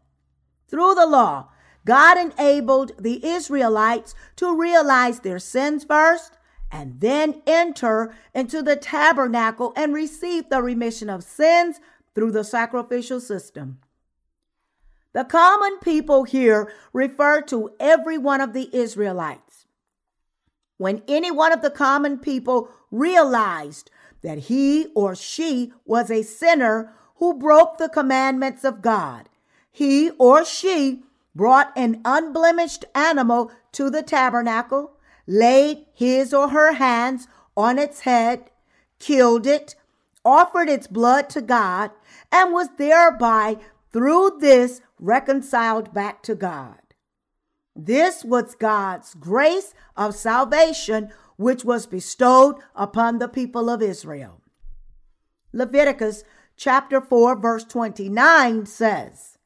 Through 0.68 0.94
the 0.94 1.06
law, 1.06 1.48
God 1.84 2.18
enabled 2.18 2.92
the 2.98 3.26
Israelites 3.26 4.14
to 4.36 4.56
realize 4.56 5.20
their 5.20 5.38
sins 5.38 5.84
first 5.84 6.36
and 6.72 7.00
then 7.00 7.42
enter 7.46 8.14
into 8.34 8.62
the 8.62 8.76
tabernacle 8.76 9.74
and 9.76 9.92
receive 9.92 10.48
the 10.48 10.62
remission 10.62 11.10
of 11.10 11.22
sins 11.22 11.78
through 12.14 12.32
the 12.32 12.42
sacrificial 12.42 13.20
system. 13.20 13.78
The 15.12 15.24
common 15.24 15.78
people 15.80 16.24
here 16.24 16.72
refer 16.94 17.42
to 17.42 17.70
every 17.78 18.16
one 18.16 18.40
of 18.40 18.54
the 18.54 18.74
Israelites. 18.74 19.66
When 20.78 21.02
any 21.06 21.30
one 21.30 21.52
of 21.52 21.60
the 21.60 21.70
common 21.70 22.18
people 22.18 22.70
realized 22.90 23.90
that 24.22 24.38
he 24.38 24.86
or 24.94 25.14
she 25.14 25.72
was 25.84 26.10
a 26.10 26.22
sinner 26.22 26.94
who 27.16 27.38
broke 27.38 27.76
the 27.76 27.90
commandments 27.90 28.64
of 28.64 28.80
God, 28.80 29.28
he 29.70 30.10
or 30.18 30.44
she 30.44 31.02
brought 31.34 31.72
an 31.76 32.00
unblemished 32.04 32.86
animal 32.94 33.50
to 33.72 33.90
the 33.90 34.02
tabernacle, 34.02 34.91
laid 35.26 35.86
his 35.92 36.32
or 36.34 36.48
her 36.48 36.74
hands 36.74 37.28
on 37.56 37.78
its 37.78 38.00
head, 38.00 38.50
killed 38.98 39.46
it, 39.46 39.74
offered 40.24 40.68
its 40.68 40.86
blood 40.86 41.28
to 41.30 41.40
God, 41.40 41.90
and 42.30 42.52
was 42.52 42.68
thereby, 42.78 43.58
through 43.92 44.38
this, 44.40 44.80
reconciled 44.98 45.92
back 45.92 46.22
to 46.22 46.34
God. 46.34 46.78
This 47.74 48.24
was 48.24 48.54
God's 48.54 49.14
grace 49.14 49.74
of 49.96 50.14
salvation, 50.14 51.10
which 51.36 51.64
was 51.64 51.86
bestowed 51.86 52.56
upon 52.74 53.18
the 53.18 53.28
people 53.28 53.70
of 53.70 53.82
Israel. 53.82 54.40
Leviticus 55.52 56.24
chapter 56.56 57.00
4, 57.00 57.36
verse 57.36 57.64
29 57.64 58.66
says, 58.66 59.38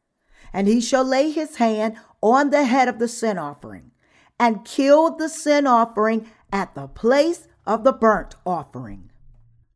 And 0.53 0.69
he 0.69 0.81
shall 0.81 1.05
lay 1.05 1.31
his 1.31 1.57
hand 1.57 1.97
on 2.21 2.51
the 2.51 2.65
head 2.65 2.89
of 2.89 2.99
the 2.99 3.09
sin 3.09 3.39
offering 3.39 3.93
and 4.39 4.65
killed 4.65 5.19
the 5.19 5.29
sin 5.29 5.67
offering 5.67 6.27
at 6.53 6.75
the 6.75 6.87
place 6.87 7.49
of 7.67 7.85
the 7.85 7.93
burnt 7.93 8.37
offering. 8.45 9.11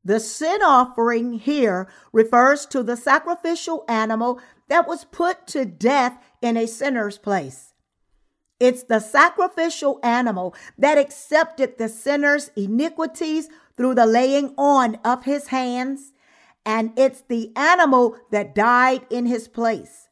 The 0.04 0.20
sin 0.20 0.62
offering 0.62 1.34
here 1.34 1.88
refers 2.12 2.64
to 2.66 2.82
the 2.82 2.96
sacrificial 2.96 3.84
animal 3.88 4.40
that 4.68 4.88
was 4.88 5.04
put 5.04 5.46
to 5.48 5.64
death 5.64 6.18
in 6.40 6.56
a 6.56 6.66
sinner's 6.66 7.18
place. 7.18 7.74
It's 8.58 8.82
the 8.82 9.00
sacrificial 9.00 9.98
animal 10.02 10.54
that 10.78 10.98
accepted 10.98 11.78
the 11.78 11.88
sinner's 11.88 12.50
iniquities 12.56 13.48
through 13.76 13.94
the 13.94 14.06
laying 14.06 14.54
on 14.58 14.96
of 14.96 15.24
his 15.24 15.48
hands, 15.48 16.12
and 16.64 16.92
it's 16.98 17.22
the 17.22 17.52
animal 17.56 18.18
that 18.30 18.54
died 18.54 19.06
in 19.10 19.26
his 19.26 19.48
place. 19.48 20.08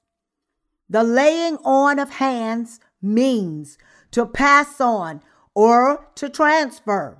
The 0.89 1.05
laying 1.05 1.59
on 1.59 1.99
of 1.99 2.11
hands 2.11 2.81
means 3.03 3.77
to 4.13 4.27
pass 4.27 4.81
on 4.81 5.23
or 5.55 6.09
to 6.15 6.29
transfer. 6.29 7.19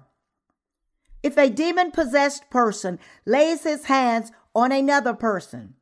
If 1.23 1.37
a 1.37 1.51
demon 1.51 1.91
possessed 1.91 2.49
person 2.51 2.99
lays 3.27 3.65
his 3.65 3.87
hands 3.87 4.31
on 4.55 4.73
another 4.73 5.15
person, 5.15 5.75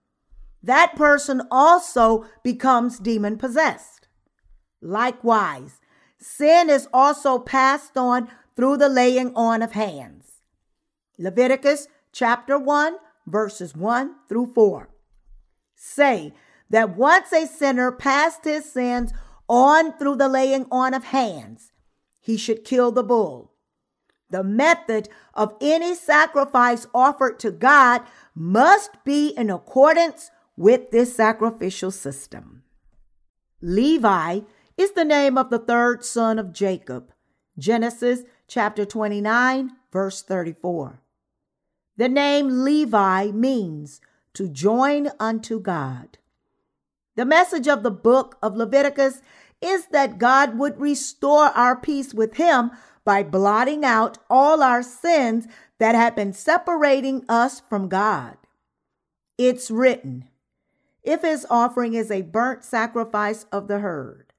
that 0.63 0.97
person 0.97 1.43
also 1.51 2.27
becomes 2.43 2.99
demon 2.99 3.37
possessed. 3.37 4.09
Likewise, 4.81 5.81
sin 6.19 6.71
is 6.71 6.89
also 6.93 7.39
passed 7.39 7.97
on 7.97 8.29
through 8.57 8.79
the 8.79 8.89
laying 8.89 9.35
on 9.35 9.63
of 9.63 9.73
hands. 9.73 10.43
Leviticus 11.19 11.89
chapter 12.13 12.59
1, 12.59 12.97
verses 13.27 13.77
1 13.77 14.15
through 14.29 14.53
4 14.55 14.89
say 15.77 16.33
that 16.71 16.97
once 16.97 17.33
a 17.33 17.47
sinner 17.47 17.93
passed 17.93 18.45
his 18.45 18.71
sins 18.71 19.13
on 19.49 19.97
through 19.99 20.17
the 20.17 20.29
laying 20.29 20.67
on 20.71 20.95
of 20.95 21.05
hands, 21.05 21.73
he 22.21 22.37
should 22.37 22.65
kill 22.65 22.91
the 22.91 23.03
bull. 23.03 23.53
The 24.31 24.43
method 24.43 25.09
of 25.35 25.55
any 25.61 25.95
sacrifice 25.95 26.87
offered 26.93 27.39
to 27.41 27.51
God 27.51 28.03
must 28.35 29.05
be 29.05 29.29
in 29.29 29.51
accordance 29.51 30.31
with 30.57 30.91
this 30.91 31.15
sacrificial 31.15 31.91
system. 31.91 32.65
Levi 33.63 34.41
is 34.77 34.93
the 34.93 35.05
name 35.05 35.39
of 35.39 35.51
the 35.51 35.59
third 35.59 36.05
son 36.05 36.39
of 36.39 36.53
Jacob. 36.53 37.13
Genesis 37.59 38.23
chapter 38.49 38.85
29, 38.85 39.71
verse 39.93 40.23
34. 40.23 41.01
The 41.97 42.09
name 42.09 42.65
Levi 42.65 43.31
means 43.31 44.01
to 44.35 44.49
join 44.49 45.09
unto 45.19 45.61
God. 45.61 46.19
The 47.17 47.25
message 47.25 47.67
of 47.67 47.83
the 47.83 47.91
book 47.91 48.39
of 48.43 48.57
Leviticus 48.57 49.21
is 49.61 49.87
that 49.87 50.19
God 50.19 50.59
would 50.59 50.81
restore 50.81 51.47
our 51.47 51.75
peace 51.75 52.15
with 52.15 52.35
Him 52.35 52.71
by 53.05 53.23
blotting 53.23 53.85
out 53.85 54.19
all 54.29 54.63
our 54.63 54.83
sins 54.83 55.47
that 55.79 55.95
had 55.95 56.15
been 56.15 56.33
separating 56.33 57.25
us 57.29 57.61
from 57.61 57.89
God. 57.89 58.37
It's 59.39 59.71
written, 59.71 60.29
if 61.03 61.23
his 61.23 61.47
offering 61.49 61.95
is 61.95 62.11
a 62.11 62.23
burnt 62.23 62.65
sacrifice 62.65 63.45
of 63.53 63.69
the 63.69 63.79
herd, 63.79 64.33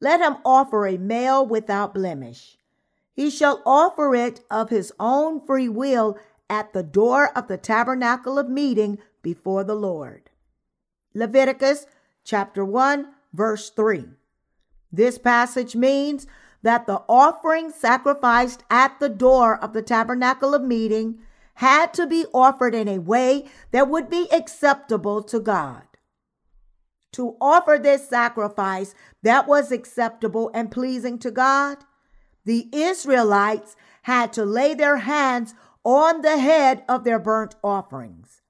let 0.00 0.20
him 0.20 0.36
offer 0.44 0.86
a 0.86 0.98
male 0.98 1.46
without 1.46 1.94
blemish. 1.94 2.58
He 3.14 3.30
shall 3.30 3.62
offer 3.64 4.14
it 4.14 4.40
of 4.50 4.70
his 4.70 4.92
own 5.00 5.44
free 5.44 5.68
will 5.68 6.18
at 6.48 6.72
the 6.72 6.82
door 6.82 7.36
of 7.36 7.48
the 7.48 7.56
tabernacle 7.56 8.38
of 8.38 8.48
meeting 8.48 8.98
before 9.22 9.64
the 9.64 9.74
Lord. 9.74 10.30
Leviticus 11.14 11.86
chapter 12.24 12.64
1, 12.64 13.08
verse 13.32 13.70
3. 13.70 14.04
This 14.92 15.18
passage 15.18 15.76
means 15.76 16.26
that 16.62 16.86
the 16.86 17.02
offering 17.08 17.70
sacrificed 17.70 18.64
at 18.70 18.98
the 19.00 19.08
door 19.08 19.56
of 19.62 19.72
the 19.72 19.82
tabernacle 19.82 20.54
of 20.54 20.62
meeting 20.62 21.20
had 21.54 21.92
to 21.94 22.06
be 22.06 22.24
offered 22.32 22.74
in 22.74 22.88
a 22.88 22.98
way 22.98 23.44
that 23.70 23.88
would 23.88 24.08
be 24.08 24.28
acceptable 24.32 25.22
to 25.22 25.40
God. 25.40 25.82
To 27.12 27.36
offer 27.40 27.78
this 27.78 28.08
sacrifice 28.08 28.94
that 29.22 29.46
was 29.46 29.72
acceptable 29.72 30.50
and 30.54 30.70
pleasing 30.70 31.18
to 31.18 31.30
God, 31.30 31.78
the 32.44 32.68
Israelites 32.72 33.76
had 34.02 34.32
to 34.34 34.44
lay 34.44 34.74
their 34.74 34.98
hands 34.98 35.54
on 35.84 36.22
the 36.22 36.38
head 36.38 36.84
of 36.88 37.04
their 37.04 37.18
burnt 37.18 37.56
offerings. 37.62 38.42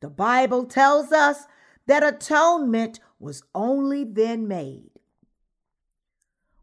The 0.00 0.10
Bible 0.10 0.64
tells 0.64 1.12
us 1.12 1.44
that 1.90 2.04
atonement 2.04 3.00
was 3.18 3.42
only 3.54 4.04
then 4.04 4.46
made. 4.46 4.90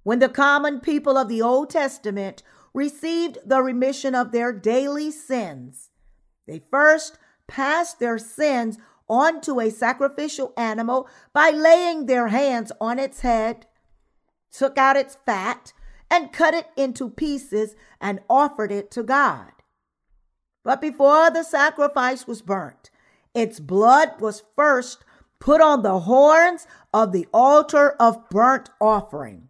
When 0.04 0.20
the 0.20 0.30
common 0.30 0.80
people 0.80 1.18
of 1.18 1.28
the 1.28 1.42
Old 1.42 1.70
Testament 1.70 2.44
received 2.74 3.38
the 3.46 3.62
remission 3.62 4.16
of 4.16 4.32
their 4.32 4.54
daily 4.54 5.12
sins, 5.12 5.90
they 6.48 6.62
first 6.72 7.18
passed 7.46 8.00
their 8.00 8.18
sins 8.18 8.78
onto 9.10 9.60
a 9.60 9.70
sacrificial 9.70 10.54
animal 10.56 11.10
by 11.34 11.50
laying 11.50 12.06
their 12.06 12.30
hands 12.30 12.72
on 12.80 12.98
its 12.98 13.20
head, 13.20 13.66
took 14.52 14.78
out 14.78 14.96
its 14.96 15.18
fat, 15.26 15.74
and 16.10 16.32
cut 16.32 16.54
it 16.54 16.68
into 16.78 17.10
pieces 17.10 17.76
and 18.00 18.22
offered 18.30 18.72
it 18.72 18.90
to 18.92 19.04
God. 19.04 19.52
But 20.64 20.80
before 20.80 21.30
the 21.30 21.44
sacrifice 21.44 22.26
was 22.26 22.42
burnt, 22.42 22.90
its 23.34 23.60
blood 23.60 24.22
was 24.22 24.44
first 24.56 25.04
put 25.40 25.62
on 25.62 25.82
the 25.82 26.00
horns 26.02 26.68
of 26.94 27.12
the 27.12 27.28
altar 27.34 27.92
of 28.00 28.30
burnt 28.30 28.70
offering. 28.80 29.50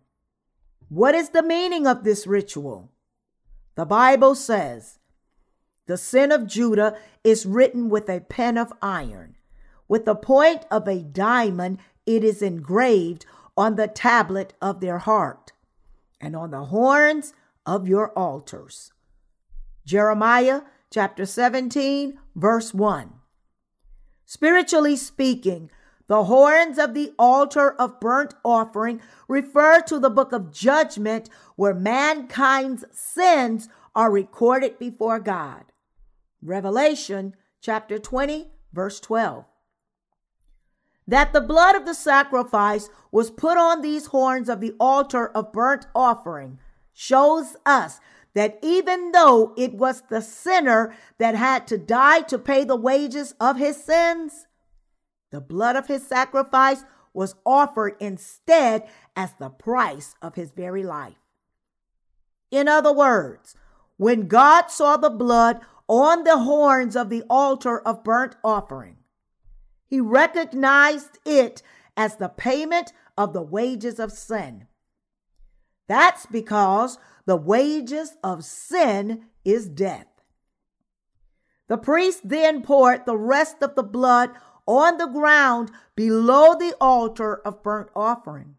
What 0.89 1.15
is 1.15 1.29
the 1.29 1.43
meaning 1.43 1.85
of 1.85 2.03
this 2.03 2.25
ritual? 2.27 2.91
The 3.75 3.85
Bible 3.85 4.35
says, 4.35 4.99
The 5.85 5.97
sin 5.97 6.31
of 6.31 6.47
Judah 6.47 6.97
is 7.23 7.45
written 7.45 7.89
with 7.89 8.09
a 8.09 8.21
pen 8.21 8.57
of 8.57 8.73
iron. 8.81 9.35
With 9.87 10.05
the 10.05 10.15
point 10.15 10.65
of 10.71 10.87
a 10.87 11.03
diamond, 11.03 11.79
it 12.05 12.23
is 12.23 12.41
engraved 12.41 13.25
on 13.55 13.75
the 13.75 13.87
tablet 13.87 14.53
of 14.61 14.79
their 14.79 14.99
heart 14.99 15.51
and 16.19 16.35
on 16.35 16.51
the 16.51 16.65
horns 16.65 17.33
of 17.65 17.87
your 17.87 18.11
altars. 18.11 18.91
Jeremiah 19.85 20.61
chapter 20.91 21.25
17, 21.25 22.19
verse 22.35 22.73
1. 22.73 23.13
Spiritually 24.25 24.95
speaking, 24.95 25.69
the 26.07 26.25
horns 26.25 26.77
of 26.77 26.93
the 26.93 27.13
altar 27.19 27.71
of 27.73 27.99
burnt 27.99 28.33
offering 28.43 29.01
refer 29.27 29.81
to 29.81 29.99
the 29.99 30.09
book 30.09 30.31
of 30.31 30.51
judgment 30.51 31.29
where 31.55 31.73
mankind's 31.73 32.85
sins 32.91 33.67
are 33.93 34.11
recorded 34.11 34.79
before 34.79 35.19
God. 35.19 35.65
Revelation 36.41 37.35
chapter 37.61 37.99
20, 37.99 38.47
verse 38.71 38.99
12. 38.99 39.45
That 41.07 41.33
the 41.33 41.41
blood 41.41 41.75
of 41.75 41.85
the 41.85 41.93
sacrifice 41.93 42.89
was 43.11 43.31
put 43.31 43.57
on 43.57 43.81
these 43.81 44.07
horns 44.07 44.49
of 44.49 44.61
the 44.61 44.73
altar 44.79 45.27
of 45.29 45.53
burnt 45.53 45.87
offering 45.95 46.59
shows 46.93 47.55
us 47.65 47.99
that 48.33 48.59
even 48.61 49.11
though 49.11 49.53
it 49.57 49.73
was 49.73 50.03
the 50.09 50.21
sinner 50.21 50.93
that 51.17 51.35
had 51.35 51.67
to 51.67 51.77
die 51.77 52.21
to 52.21 52.37
pay 52.37 52.63
the 52.63 52.75
wages 52.75 53.33
of 53.39 53.57
his 53.57 53.81
sins, 53.83 54.46
the 55.31 55.41
blood 55.41 55.75
of 55.75 55.87
his 55.87 56.05
sacrifice 56.05 56.83
was 57.13 57.35
offered 57.45 57.95
instead 57.99 58.87
as 59.15 59.33
the 59.33 59.49
price 59.49 60.15
of 60.21 60.35
his 60.35 60.51
very 60.51 60.83
life. 60.83 61.17
In 62.51 62.67
other 62.67 62.93
words, 62.93 63.55
when 63.97 64.27
God 64.27 64.67
saw 64.67 64.97
the 64.97 65.09
blood 65.09 65.59
on 65.87 66.23
the 66.23 66.37
horns 66.39 66.95
of 66.95 67.09
the 67.09 67.23
altar 67.29 67.79
of 67.79 68.03
burnt 68.03 68.35
offering, 68.43 68.97
he 69.87 69.99
recognized 69.99 71.17
it 71.25 71.61
as 71.95 72.17
the 72.17 72.29
payment 72.29 72.93
of 73.17 73.33
the 73.33 73.41
wages 73.41 73.99
of 73.99 74.11
sin. 74.11 74.67
That's 75.87 76.25
because 76.25 76.99
the 77.25 77.37
wages 77.37 78.15
of 78.23 78.43
sin 78.43 79.25
is 79.43 79.67
death. 79.67 80.07
The 81.67 81.77
priest 81.77 82.21
then 82.23 82.61
poured 82.61 83.05
the 83.05 83.17
rest 83.17 83.57
of 83.61 83.75
the 83.75 83.83
blood 83.83 84.31
on 84.67 84.97
the 84.97 85.07
ground 85.07 85.71
below 85.95 86.53
the 86.53 86.75
altar 86.79 87.35
of 87.45 87.63
burnt 87.63 87.89
offering. 87.95 88.55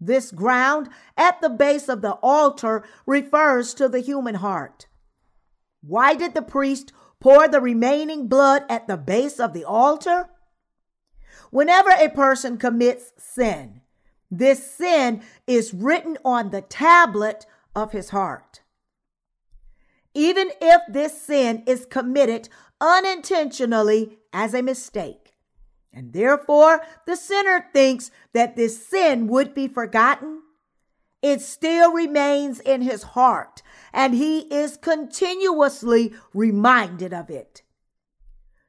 This 0.00 0.32
ground 0.32 0.90
at 1.16 1.40
the 1.40 1.48
base 1.48 1.88
of 1.88 2.02
the 2.02 2.14
altar 2.22 2.84
refers 3.06 3.72
to 3.74 3.88
the 3.88 4.00
human 4.00 4.34
heart. 4.36 4.86
Why 5.80 6.14
did 6.14 6.34
the 6.34 6.42
priest 6.42 6.92
pour 7.20 7.48
the 7.48 7.60
remaining 7.60 8.28
blood 8.28 8.64
at 8.68 8.86
the 8.86 8.96
base 8.96 9.38
of 9.38 9.54
the 9.54 9.64
altar? 9.64 10.28
Whenever 11.50 11.90
a 11.90 12.08
person 12.08 12.58
commits 12.58 13.12
sin, 13.16 13.80
this 14.30 14.74
sin 14.74 15.22
is 15.46 15.72
written 15.72 16.18
on 16.24 16.50
the 16.50 16.60
tablet 16.60 17.46
of 17.74 17.92
his 17.92 18.10
heart. 18.10 18.62
Even 20.14 20.50
if 20.60 20.80
this 20.88 21.20
sin 21.20 21.62
is 21.66 21.86
committed 21.86 22.48
unintentionally 22.80 24.18
as 24.34 24.52
a 24.52 24.62
mistake, 24.62 25.32
and 25.92 26.12
therefore 26.12 26.82
the 27.06 27.16
sinner 27.16 27.64
thinks 27.72 28.10
that 28.34 28.56
this 28.56 28.86
sin 28.86 29.28
would 29.28 29.54
be 29.54 29.68
forgotten, 29.68 30.42
it 31.22 31.40
still 31.40 31.90
remains 31.92 32.60
in 32.60 32.82
his 32.82 33.02
heart 33.02 33.62
and 33.94 34.12
he 34.12 34.40
is 34.52 34.76
continuously 34.76 36.12
reminded 36.34 37.14
of 37.14 37.30
it. 37.30 37.62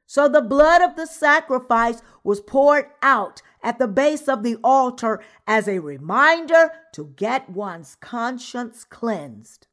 So 0.06 0.28
the 0.28 0.40
blood 0.40 0.80
of 0.80 0.94
the 0.94 1.06
sacrifice 1.06 2.00
was 2.22 2.40
poured 2.40 2.86
out 3.02 3.42
at 3.62 3.78
the 3.78 3.88
base 3.88 4.28
of 4.28 4.44
the 4.44 4.56
altar 4.62 5.20
as 5.46 5.66
a 5.66 5.80
reminder 5.80 6.70
to 6.92 7.12
get 7.16 7.50
one's 7.50 7.96
conscience 7.96 8.84
cleansed. 8.84 9.66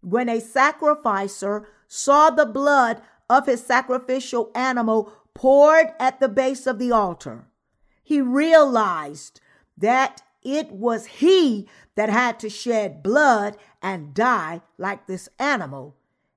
When 0.00 0.30
a 0.30 0.40
sacrificer 0.40 1.68
saw 1.86 2.30
the 2.30 2.46
blood 2.46 3.02
of 3.28 3.46
his 3.46 3.64
sacrificial 3.64 4.50
animal 4.54 5.12
poured 5.34 5.92
at 6.00 6.20
the 6.20 6.28
base 6.28 6.66
of 6.66 6.78
the 6.78 6.90
altar, 6.90 7.46
he 8.02 8.20
realized 8.20 9.40
that 9.76 10.22
it 10.42 10.70
was 10.72 11.06
he 11.06 11.68
that 11.94 12.08
had 12.08 12.38
to 12.40 12.48
shed 12.48 13.02
blood 13.02 13.56
and 13.82 14.14
die 14.14 14.62
like 14.78 15.06
this 15.06 15.28
animal. 15.38 15.96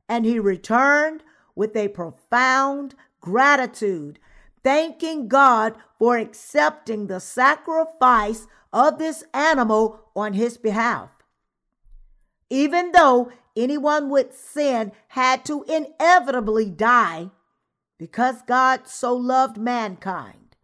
And 0.09 0.25
he 0.25 0.39
returned 0.39 1.23
with 1.55 1.75
a 1.75 1.87
profound 1.89 2.95
gratitude, 3.21 4.19
thanking 4.63 5.27
God 5.27 5.75
for 5.97 6.17
accepting 6.17 7.07
the 7.07 7.19
sacrifice 7.19 8.47
of 8.73 8.97
this 8.97 9.23
animal 9.33 10.09
on 10.15 10.33
his 10.33 10.57
behalf. 10.57 11.09
Even 12.49 12.91
though 12.91 13.31
anyone 13.55 14.09
with 14.09 14.37
sin 14.37 14.91
had 15.09 15.45
to 15.45 15.63
inevitably 15.63 16.69
die, 16.69 17.31
because 17.97 18.41
God 18.43 18.87
so 18.87 19.15
loved 19.15 19.57
mankind, 19.57 20.55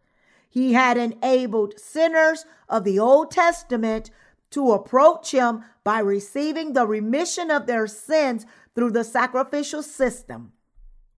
he 0.50 0.74
had 0.74 0.98
enabled 0.98 1.80
sinners 1.80 2.46
of 2.68 2.84
the 2.84 2.98
Old 3.00 3.32
Testament 3.32 4.10
to 4.50 4.72
approach 4.72 5.32
him 5.32 5.64
by 5.84 6.00
receiving 6.00 6.74
the 6.74 6.88
remission 6.88 7.52
of 7.52 7.68
their 7.68 7.88
sins 7.88 8.46
through 8.74 8.92
the 8.92 9.04
sacrificial 9.04 9.84
system, 9.84 10.54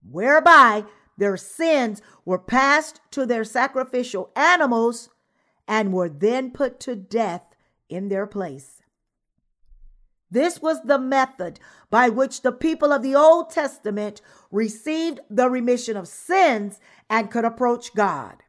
whereby 0.08 0.84
their 1.16 1.36
sins 1.36 2.02
were 2.24 2.38
passed 2.38 3.00
to 3.10 3.26
their 3.26 3.44
sacrificial 3.44 4.30
animals 4.34 5.10
and 5.68 5.92
were 5.92 6.08
then 6.08 6.50
put 6.50 6.80
to 6.80 6.96
death 6.96 7.42
in 7.88 8.08
their 8.08 8.26
place. 8.26 8.79
This 10.30 10.62
was 10.62 10.82
the 10.82 10.98
method 10.98 11.58
by 11.90 12.08
which 12.08 12.42
the 12.42 12.52
people 12.52 12.92
of 12.92 13.02
the 13.02 13.14
Old 13.14 13.50
Testament 13.50 14.20
received 14.50 15.20
the 15.28 15.50
remission 15.50 15.96
of 15.96 16.06
sins 16.06 16.78
and 17.08 17.30
could 17.30 17.44
approach 17.44 17.94
God. 17.94 18.42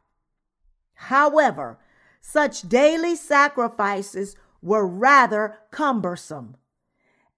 However, 0.94 1.78
such 2.20 2.62
daily 2.62 3.16
sacrifices 3.16 4.36
were 4.62 4.86
rather 4.86 5.58
cumbersome, 5.72 6.56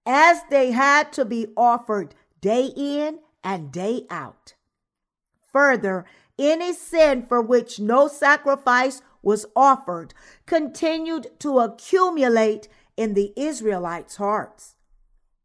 as 0.05 0.41
they 0.51 0.71
had 0.71 1.11
to 1.13 1.25
be 1.25 1.47
offered 1.57 2.13
day 2.39 2.71
in 2.75 3.19
and 3.43 3.71
day 3.71 4.05
out. 4.11 4.53
Further, 5.51 6.05
any 6.37 6.73
sin 6.73 7.25
for 7.25 7.41
which 7.41 7.79
no 7.79 8.07
sacrifice 8.07 9.01
was 9.23 9.47
offered 9.55 10.13
continued 10.45 11.31
to 11.39 11.59
accumulate 11.59 12.67
in 12.97 13.13
the 13.13 13.33
Israelites' 13.35 14.17
hearts. 14.17 14.75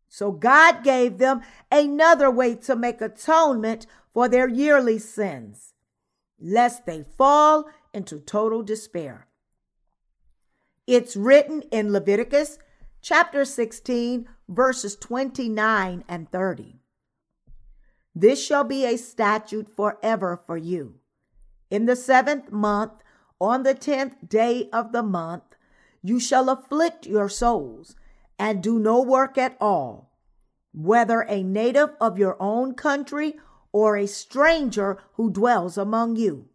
So 0.08 0.32
God 0.32 0.82
gave 0.82 1.18
them 1.18 1.42
another 1.70 2.30
way 2.30 2.54
to 2.56 2.74
make 2.74 3.00
atonement 3.00 3.86
for 4.12 4.28
their 4.28 4.48
yearly 4.48 4.98
sins, 4.98 5.74
lest 6.40 6.84
they 6.84 7.04
fall 7.16 7.70
into 7.94 8.18
total 8.18 8.62
despair. 8.62 9.28
It's 10.86 11.14
written 11.14 11.62
in 11.70 11.92
Leviticus 11.92 12.58
chapter 13.00 13.44
16, 13.44 14.28
verses 14.48 14.96
29 14.96 16.04
and 16.08 16.30
30. 16.30 16.80
This 18.14 18.44
shall 18.44 18.64
be 18.64 18.84
a 18.84 18.96
statute 18.98 19.74
forever 19.74 20.42
for 20.46 20.56
you. 20.56 20.96
In 21.70 21.86
the 21.86 21.94
seventh 21.94 22.50
month, 22.50 22.92
on 23.40 23.62
the 23.62 23.74
tenth 23.74 24.16
day 24.28 24.68
of 24.72 24.90
the 24.90 25.04
month, 25.04 25.49
you 26.02 26.18
shall 26.18 26.48
afflict 26.48 27.06
your 27.06 27.28
souls 27.28 27.94
and 28.38 28.62
do 28.62 28.78
no 28.78 29.02
work 29.02 29.36
at 29.36 29.56
all, 29.60 30.12
whether 30.72 31.22
a 31.22 31.42
native 31.42 31.90
of 32.00 32.18
your 32.18 32.36
own 32.40 32.74
country 32.74 33.34
or 33.72 33.96
a 33.96 34.06
stranger 34.06 34.98
who 35.14 35.30
dwells 35.30 35.76
among 35.76 36.16
you. 36.16 36.48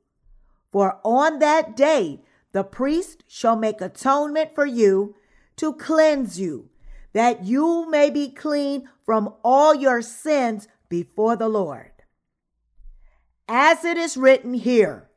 For 0.72 1.00
on 1.04 1.40
that 1.40 1.76
day 1.76 2.22
the 2.52 2.64
priest 2.64 3.24
shall 3.28 3.56
make 3.56 3.82
atonement 3.82 4.56
for 4.56 4.66
you 4.66 5.16
to 5.58 5.74
cleanse 5.74 6.40
you, 6.40 6.70
that 7.14 7.46
you 7.46 7.90
may 7.90 8.10
be 8.10 8.30
clean 8.30 8.90
from 9.06 9.34
all 9.44 9.76
your 9.76 10.02
sins 10.02 10.68
before 10.90 11.36
the 11.36 11.48
Lord. 11.48 11.92
As 13.48 13.86
it 13.86 13.98
is 13.98 14.18
written 14.18 14.54
here, 14.54 15.10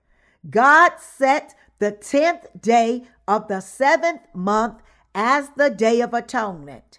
God 0.49 0.93
set 0.99 1.55
the 1.79 1.93
tenth 1.93 2.47
day 2.61 3.07
of 3.29 3.47
the 3.47 3.61
seventh 3.61 4.23
month 4.35 4.81
as 5.15 5.51
the 5.57 5.71
day 5.71 6.01
of 6.01 6.13
atonement. 6.13 6.99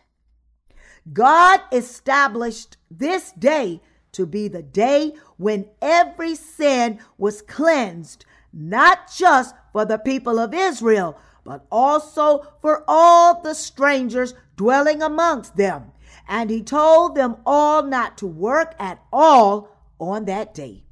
God 1.12 1.60
established 1.72 2.78
this 2.90 3.32
day 3.32 3.82
to 4.12 4.26
be 4.26 4.48
the 4.48 4.64
day 4.64 5.14
when 5.38 5.68
every 5.82 6.36
sin 6.36 7.00
was 7.18 7.42
cleansed 7.42 8.26
not 8.54 9.12
just 9.16 9.56
for 9.72 9.86
the 9.86 9.98
people 9.98 10.40
of 10.40 10.54
Israel, 10.54 11.18
but 11.44 11.66
also 11.72 12.46
for 12.62 12.84
all 12.88 13.42
the 13.42 13.54
strangers 13.54 14.34
dwelling 14.56 15.02
amongst 15.02 15.56
them. 15.56 15.92
And 16.28 16.50
he 16.50 16.62
told 16.62 17.16
them 17.16 17.38
all 17.46 17.84
not 17.84 18.18
to 18.20 18.28
work 18.28 18.76
at 18.80 19.02
all 19.12 19.70
on 20.00 20.26
that 20.26 20.54
day. 20.54 20.84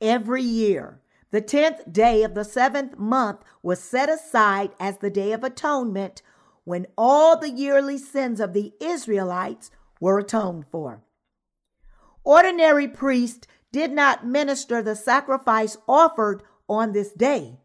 Every 0.00 0.42
year, 0.42 1.00
the 1.30 1.40
tenth 1.40 1.92
day 1.92 2.22
of 2.22 2.34
the 2.34 2.44
seventh 2.44 2.98
month 2.98 3.40
was 3.62 3.80
set 3.80 4.08
aside 4.08 4.70
as 4.80 4.98
the 4.98 5.10
Day 5.10 5.32
of 5.32 5.44
Atonement 5.44 6.22
when 6.64 6.86
all 6.96 7.38
the 7.38 7.50
yearly 7.50 7.98
sins 7.98 8.40
of 8.40 8.52
the 8.52 8.72
Israelites 8.80 9.70
were 10.00 10.18
atoned 10.18 10.66
for. 10.70 11.02
Ordinary 12.24 12.88
priests 12.88 13.46
did 13.72 13.92
not 13.92 14.26
minister 14.26 14.82
the 14.82 14.96
sacrifice 14.96 15.76
offered 15.88 16.42
on 16.68 16.92
this 16.92 17.12
day, 17.12 17.60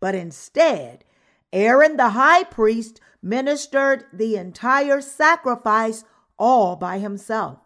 but 0.00 0.14
instead, 0.14 1.04
Aaron 1.52 1.96
the 1.96 2.10
high 2.10 2.44
priest 2.44 3.00
ministered 3.22 4.04
the 4.12 4.36
entire 4.36 5.00
sacrifice 5.00 6.04
all 6.38 6.76
by 6.76 6.98
himself. 6.98 7.58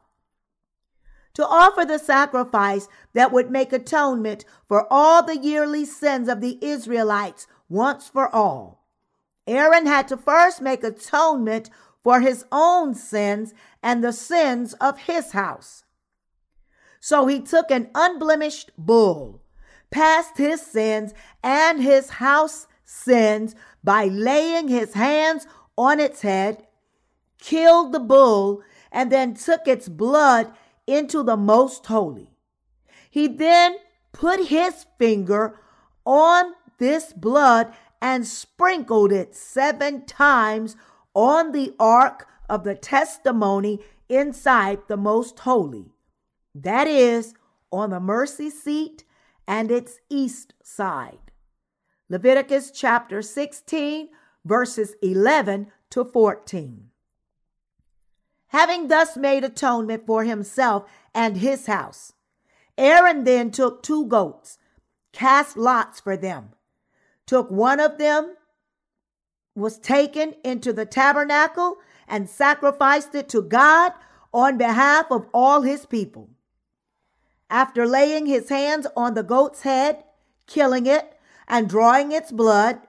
To 1.34 1.46
offer 1.46 1.84
the 1.84 1.98
sacrifice 1.98 2.88
that 3.14 3.32
would 3.32 3.50
make 3.50 3.72
atonement 3.72 4.44
for 4.68 4.86
all 4.90 5.22
the 5.22 5.38
yearly 5.38 5.84
sins 5.84 6.28
of 6.28 6.40
the 6.40 6.58
Israelites 6.60 7.46
once 7.68 8.08
for 8.08 8.32
all, 8.34 8.84
Aaron 9.46 9.86
had 9.86 10.08
to 10.08 10.16
first 10.16 10.60
make 10.60 10.84
atonement 10.84 11.70
for 12.04 12.20
his 12.20 12.44
own 12.52 12.94
sins 12.94 13.54
and 13.82 14.04
the 14.04 14.12
sins 14.12 14.74
of 14.74 15.00
his 15.00 15.32
house. 15.32 15.84
So 17.00 17.26
he 17.26 17.40
took 17.40 17.70
an 17.70 17.90
unblemished 17.94 18.70
bull 18.76 19.42
passed 19.92 20.38
his 20.38 20.60
sins 20.60 21.14
and 21.44 21.80
his 21.80 22.10
house 22.10 22.66
sins 22.84 23.54
by 23.84 24.06
laying 24.06 24.66
his 24.66 24.94
hands 24.94 25.46
on 25.78 26.00
its 26.00 26.22
head, 26.22 26.66
killed 27.38 27.92
the 27.92 28.00
bull, 28.00 28.62
and 28.90 29.12
then 29.12 29.34
took 29.34 29.68
its 29.68 29.88
blood 29.88 30.52
into 30.86 31.22
the 31.22 31.36
most 31.36 31.86
holy. 31.86 32.30
He 33.10 33.28
then 33.28 33.76
put 34.12 34.48
his 34.48 34.86
finger 34.98 35.58
on 36.04 36.54
this 36.78 37.12
blood 37.12 37.72
and 38.00 38.26
sprinkled 38.26 39.12
it 39.12 39.34
seven 39.34 40.04
times 40.04 40.76
on 41.14 41.52
the 41.52 41.74
ark 41.78 42.26
of 42.48 42.64
the 42.64 42.74
testimony 42.74 43.80
inside 44.08 44.80
the 44.88 44.96
most 44.96 45.38
holy. 45.40 45.92
That 46.54 46.86
is, 46.86 47.34
on 47.70 47.90
the 47.90 48.00
mercy 48.00 48.50
seat 48.50 49.04
and 49.48 49.70
its 49.70 49.98
east 50.10 50.52
side. 50.62 51.32
Leviticus 52.08 52.70
chapter 52.70 53.22
16, 53.22 54.08
verses 54.44 54.94
11 55.02 55.72
to 55.90 56.04
14. 56.04 56.91
Having 58.52 58.88
thus 58.88 59.16
made 59.16 59.44
atonement 59.44 60.04
for 60.06 60.24
himself 60.24 60.84
and 61.14 61.38
his 61.38 61.66
house, 61.66 62.12
Aaron 62.76 63.24
then 63.24 63.50
took 63.50 63.82
two 63.82 64.04
goats, 64.06 64.58
cast 65.10 65.56
lots 65.56 66.00
for 66.00 66.18
them, 66.18 66.50
took 67.26 67.50
one 67.50 67.80
of 67.80 67.96
them, 67.96 68.36
was 69.54 69.78
taken 69.78 70.34
into 70.44 70.70
the 70.70 70.84
tabernacle, 70.84 71.78
and 72.06 72.28
sacrificed 72.28 73.14
it 73.14 73.30
to 73.30 73.40
God 73.40 73.92
on 74.34 74.58
behalf 74.58 75.06
of 75.10 75.26
all 75.32 75.62
his 75.62 75.86
people. 75.86 76.28
After 77.48 77.86
laying 77.86 78.26
his 78.26 78.50
hands 78.50 78.86
on 78.94 79.14
the 79.14 79.22
goat's 79.22 79.62
head, 79.62 80.04
killing 80.46 80.84
it, 80.84 81.18
and 81.48 81.70
drawing 81.70 82.12
its 82.12 82.30
blood, 82.30 82.80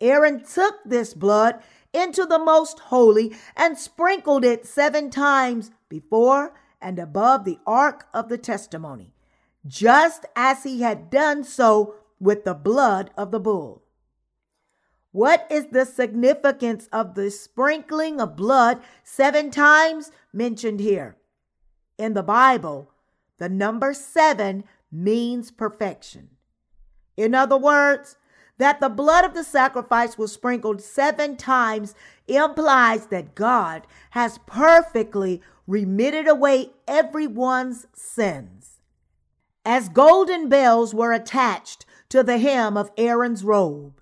Aaron 0.00 0.44
took 0.44 0.76
this 0.84 1.12
blood 1.12 1.60
into 1.92 2.24
the 2.26 2.38
most 2.38 2.78
holy 2.78 3.34
and 3.56 3.78
sprinkled 3.78 4.44
it 4.44 4.66
seven 4.66 5.10
times 5.10 5.70
before 5.88 6.54
and 6.80 6.98
above 6.98 7.44
the 7.44 7.58
ark 7.66 8.06
of 8.14 8.28
the 8.28 8.38
testimony, 8.38 9.14
just 9.66 10.26
as 10.36 10.62
he 10.62 10.82
had 10.82 11.10
done 11.10 11.44
so 11.44 11.94
with 12.20 12.44
the 12.44 12.54
blood 12.54 13.10
of 13.16 13.30
the 13.30 13.40
bull. 13.40 13.82
What 15.12 15.46
is 15.50 15.68
the 15.68 15.86
significance 15.86 16.88
of 16.92 17.14
the 17.14 17.30
sprinkling 17.30 18.20
of 18.20 18.36
blood 18.36 18.80
seven 19.02 19.50
times 19.50 20.12
mentioned 20.32 20.80
here? 20.80 21.16
In 21.96 22.12
the 22.12 22.22
Bible, 22.22 22.92
the 23.38 23.48
number 23.48 23.94
seven 23.94 24.64
means 24.92 25.50
perfection. 25.50 26.28
In 27.16 27.34
other 27.34 27.56
words, 27.56 28.16
that 28.58 28.80
the 28.80 28.88
blood 28.88 29.24
of 29.24 29.34
the 29.34 29.44
sacrifice 29.44 30.18
was 30.18 30.32
sprinkled 30.32 30.82
seven 30.82 31.36
times 31.36 31.94
implies 32.26 33.06
that 33.06 33.34
God 33.34 33.86
has 34.10 34.38
perfectly 34.46 35.40
remitted 35.66 36.28
away 36.28 36.70
everyone's 36.86 37.86
sins. 37.94 38.80
As 39.64 39.88
golden 39.88 40.48
bells 40.48 40.94
were 40.94 41.12
attached 41.12 41.86
to 42.08 42.22
the 42.22 42.38
hem 42.38 42.76
of 42.76 42.90
Aaron's 42.96 43.44
robe, 43.44 44.00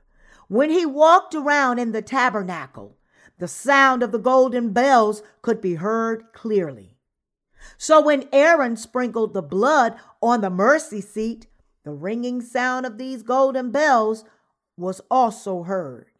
when 0.48 0.70
he 0.70 0.86
walked 0.86 1.34
around 1.34 1.78
in 1.78 1.92
the 1.92 2.02
tabernacle, 2.02 2.96
the 3.38 3.48
sound 3.48 4.02
of 4.02 4.12
the 4.12 4.18
golden 4.18 4.72
bells 4.72 5.22
could 5.42 5.60
be 5.60 5.74
heard 5.74 6.32
clearly. 6.32 6.96
So 7.76 8.00
when 8.00 8.28
Aaron 8.32 8.76
sprinkled 8.76 9.34
the 9.34 9.42
blood 9.42 9.96
on 10.22 10.40
the 10.40 10.50
mercy 10.50 11.00
seat, 11.00 11.46
the 11.84 11.92
ringing 11.92 12.40
sound 12.40 12.86
of 12.86 12.96
these 12.96 13.22
golden 13.22 13.70
bells 13.70 14.24
was 14.76 15.00
also 15.10 15.62
heard. 15.62 16.10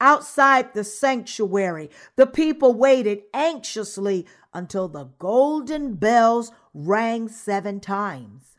Outside 0.00 0.74
the 0.74 0.84
sanctuary, 0.84 1.90
the 2.16 2.26
people 2.26 2.74
waited 2.74 3.22
anxiously 3.32 4.26
until 4.52 4.88
the 4.88 5.04
golden 5.18 5.94
bells 5.94 6.52
rang 6.74 7.28
seven 7.28 7.80
times. 7.80 8.58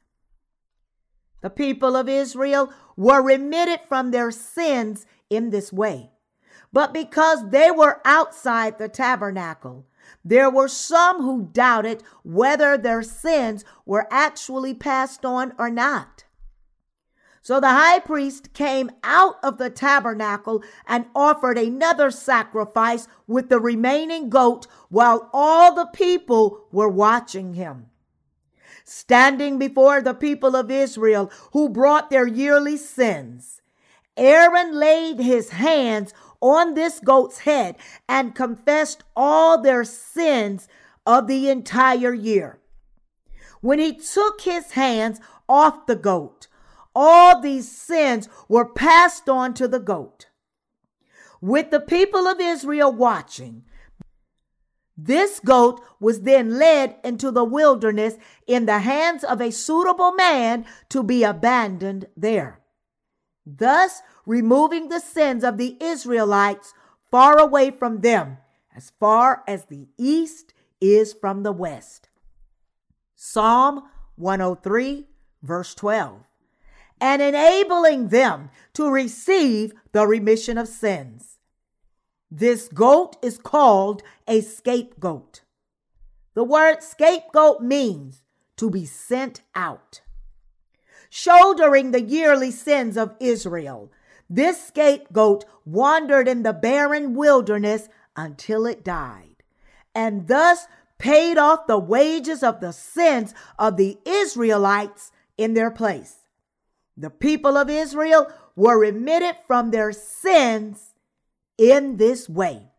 The 1.41 1.49
people 1.51 1.95
of 1.95 2.09
Israel 2.09 2.73
were 2.95 3.21
remitted 3.21 3.81
from 3.87 4.09
their 4.09 4.31
sins 4.31 5.05
in 5.29 5.51
this 5.51 5.71
way. 5.71 6.11
But 6.73 6.93
because 6.93 7.49
they 7.49 7.71
were 7.71 8.01
outside 8.03 8.77
the 8.77 8.89
tabernacle, 8.89 9.85
there 10.25 10.49
were 10.49 10.67
some 10.67 11.21
who 11.21 11.49
doubted 11.51 12.03
whether 12.23 12.77
their 12.77 13.03
sins 13.03 13.63
were 13.85 14.07
actually 14.11 14.73
passed 14.73 15.23
on 15.23 15.53
or 15.57 15.69
not. 15.69 16.25
So 17.47 17.61
the 17.61 17.69
high 17.69 17.99
priest 17.99 18.51
came 18.51 18.91
out 19.05 19.35
of 19.41 19.57
the 19.57 19.69
tabernacle 19.69 20.61
and 20.85 21.05
offered 21.15 21.57
another 21.57 22.11
sacrifice 22.11 23.07
with 23.25 23.47
the 23.47 23.57
remaining 23.57 24.29
goat 24.29 24.67
while 24.89 25.29
all 25.31 25.73
the 25.73 25.85
people 25.85 26.65
were 26.73 26.89
watching 26.89 27.53
him. 27.53 27.85
Standing 28.83 29.57
before 29.57 30.01
the 30.01 30.13
people 30.13 30.57
of 30.57 30.69
Israel 30.69 31.31
who 31.53 31.69
brought 31.69 32.09
their 32.09 32.27
yearly 32.27 32.75
sins, 32.75 33.61
Aaron 34.17 34.77
laid 34.77 35.21
his 35.21 35.51
hands 35.51 36.13
on 36.41 36.73
this 36.73 36.99
goat's 36.99 37.39
head 37.39 37.77
and 38.09 38.35
confessed 38.35 39.05
all 39.15 39.61
their 39.61 39.85
sins 39.85 40.67
of 41.05 41.27
the 41.27 41.49
entire 41.49 42.13
year. 42.13 42.59
When 43.61 43.79
he 43.79 43.93
took 43.93 44.41
his 44.41 44.71
hands 44.71 45.21
off 45.47 45.85
the 45.85 45.95
goat, 45.95 46.47
all 46.99 47.39
these 47.39 47.71
sins 47.71 48.27
were 48.49 48.65
passed 48.65 49.29
on 49.29 49.53
to 49.53 49.67
the 49.67 49.79
goat. 49.79 50.25
With 51.39 51.69
the 51.69 51.79
people 51.79 52.27
of 52.27 52.41
Israel 52.41 52.91
watching, 52.91 53.63
this 54.97 55.39
goat 55.39 55.79
was 55.99 56.21
then 56.21 56.57
led 56.57 56.95
into 57.03 57.29
the 57.29 57.43
wilderness 57.43 58.15
in 58.47 58.65
the 58.65 58.79
hands 58.79 59.23
of 59.23 59.39
a 59.39 59.51
suitable 59.51 60.13
man 60.13 60.65
to 60.89 61.03
be 61.03 61.23
abandoned 61.23 62.07
there, 62.17 62.61
thus 63.45 64.01
removing 64.25 64.89
the 64.89 64.99
sins 64.99 65.43
of 65.43 65.57
the 65.57 65.77
Israelites 65.79 66.73
far 67.11 67.37
away 67.37 67.69
from 67.69 68.01
them, 68.01 68.39
as 68.75 68.91
far 68.99 69.43
as 69.47 69.65
the 69.65 69.87
east 69.99 70.55
is 70.81 71.13
from 71.13 71.43
the 71.43 71.51
west. 71.51 72.09
Psalm 73.13 73.83
103, 74.15 75.05
verse 75.43 75.75
12 75.75 76.26
and 76.99 77.21
enabling 77.21 78.09
them 78.09 78.49
to 78.73 78.89
receive 78.89 79.73
the 79.91 80.07
remission 80.07 80.57
of 80.57 80.67
sins. 80.67 81.37
This 82.29 82.67
goat 82.67 83.15
is 83.21 83.37
called 83.37 84.03
a 84.27 84.41
scapegoat. 84.41 85.41
The 86.33 86.43
word 86.43 86.83
scapegoat 86.83 87.61
means 87.61 88.21
to 88.57 88.69
be 88.69 88.85
sent 88.85 89.41
out. 89.55 90.01
Shouldering 91.09 91.91
the 91.91 92.01
yearly 92.01 92.51
sins 92.51 92.97
of 92.97 93.15
Israel, 93.19 93.91
this 94.29 94.67
scapegoat 94.67 95.45
wandered 95.65 96.27
in 96.27 96.43
the 96.43 96.53
barren 96.53 97.15
wilderness 97.15 97.87
until 98.15 98.65
it 98.65 98.83
died, 98.83 99.43
and 99.95 100.27
thus 100.27 100.67
paid 100.97 101.37
off 101.37 101.67
the 101.67 101.79
wages 101.79 102.43
of 102.43 102.59
the 102.59 102.73
sins 102.73 103.33
of 103.57 103.77
the 103.77 103.97
Israelites 104.05 105.11
in 105.37 105.53
their 105.53 105.71
place. 105.71 106.26
The 106.97 107.11
people 107.11 107.55
of 107.55 107.69
Israel 107.69 108.27
were 108.55 108.79
remitted 108.79 109.35
from 109.45 109.69
their 109.69 109.91
sins 109.91 110.95
in 111.57 111.97
this 111.97 112.27
way. 112.27 112.71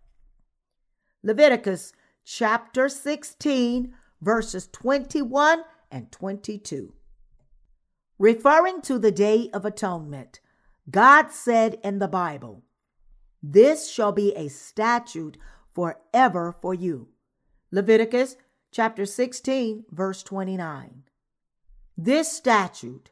Leviticus 1.22 1.92
chapter 2.24 2.88
16, 2.88 3.94
verses 4.20 4.68
21 4.72 5.62
and 5.90 6.10
22. 6.10 6.92
Referring 8.18 8.82
to 8.82 8.98
the 8.98 9.12
Day 9.12 9.48
of 9.54 9.64
Atonement, 9.64 10.40
God 10.90 11.30
said 11.30 11.78
in 11.84 12.00
the 12.00 12.08
Bible, 12.08 12.64
This 13.40 13.88
shall 13.88 14.10
be 14.10 14.34
a 14.34 14.48
statute 14.48 15.38
forever 15.74 16.52
for 16.60 16.74
you. 16.74 17.08
Leviticus 17.70 18.36
chapter 18.72 19.06
16, 19.06 19.84
verse 19.92 20.24
29. 20.24 21.04
This 21.96 22.32
statute 22.32 23.10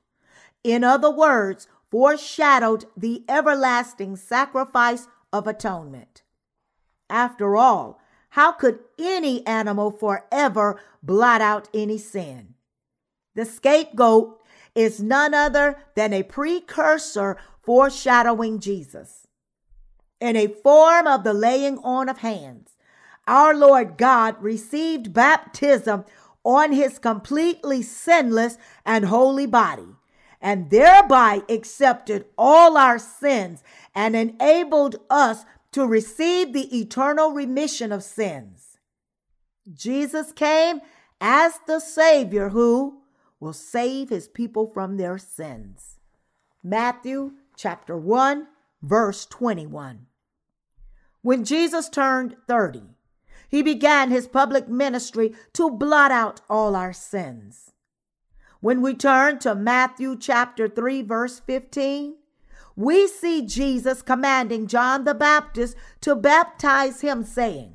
in 0.66 0.82
other 0.82 1.10
words, 1.10 1.68
foreshadowed 1.92 2.86
the 2.96 3.24
everlasting 3.28 4.16
sacrifice 4.16 5.06
of 5.32 5.46
atonement. 5.46 6.22
After 7.08 7.56
all, 7.56 8.00
how 8.30 8.50
could 8.50 8.80
any 8.98 9.46
animal 9.46 9.92
forever 9.92 10.80
blot 11.02 11.40
out 11.40 11.68
any 11.72 11.98
sin? 11.98 12.54
The 13.36 13.44
scapegoat 13.44 14.40
is 14.74 15.00
none 15.00 15.34
other 15.34 15.78
than 15.94 16.12
a 16.12 16.24
precursor 16.24 17.38
foreshadowing 17.62 18.58
Jesus. 18.58 19.28
In 20.20 20.34
a 20.34 20.48
form 20.48 21.06
of 21.06 21.22
the 21.22 21.32
laying 21.32 21.78
on 21.78 22.08
of 22.08 22.18
hands, 22.18 22.76
our 23.28 23.54
Lord 23.54 23.96
God 23.96 24.42
received 24.42 25.12
baptism 25.12 26.04
on 26.44 26.72
his 26.72 26.98
completely 26.98 27.82
sinless 27.82 28.58
and 28.84 29.04
holy 29.04 29.46
body 29.46 29.95
and 30.46 30.70
thereby 30.70 31.42
accepted 31.48 32.24
all 32.38 32.76
our 32.76 33.00
sins 33.00 33.64
and 33.96 34.14
enabled 34.14 34.94
us 35.10 35.44
to 35.72 35.84
receive 35.84 36.52
the 36.52 36.78
eternal 36.78 37.32
remission 37.32 37.90
of 37.90 38.04
sins. 38.04 38.78
Jesus 39.74 40.30
came 40.30 40.80
as 41.20 41.58
the 41.66 41.80
Savior 41.80 42.50
who 42.50 42.98
will 43.40 43.52
save 43.52 44.08
his 44.08 44.28
people 44.28 44.70
from 44.72 44.98
their 44.98 45.18
sins. 45.18 45.98
Matthew 46.62 47.32
chapter 47.56 47.96
1, 47.96 48.46
verse 48.80 49.26
21. 49.26 50.06
When 51.22 51.44
Jesus 51.44 51.88
turned 51.88 52.36
30, 52.46 52.82
he 53.48 53.62
began 53.62 54.12
his 54.12 54.28
public 54.28 54.68
ministry 54.68 55.34
to 55.54 55.72
blot 55.72 56.12
out 56.12 56.40
all 56.48 56.76
our 56.76 56.92
sins. 56.92 57.72
When 58.66 58.82
we 58.82 58.94
turn 58.94 59.38
to 59.38 59.54
Matthew 59.54 60.16
chapter 60.18 60.66
3, 60.66 61.02
verse 61.02 61.38
15, 61.38 62.16
we 62.74 63.06
see 63.06 63.46
Jesus 63.46 64.02
commanding 64.02 64.66
John 64.66 65.04
the 65.04 65.14
Baptist 65.14 65.76
to 66.00 66.16
baptize 66.16 67.00
him, 67.00 67.22
saying, 67.22 67.74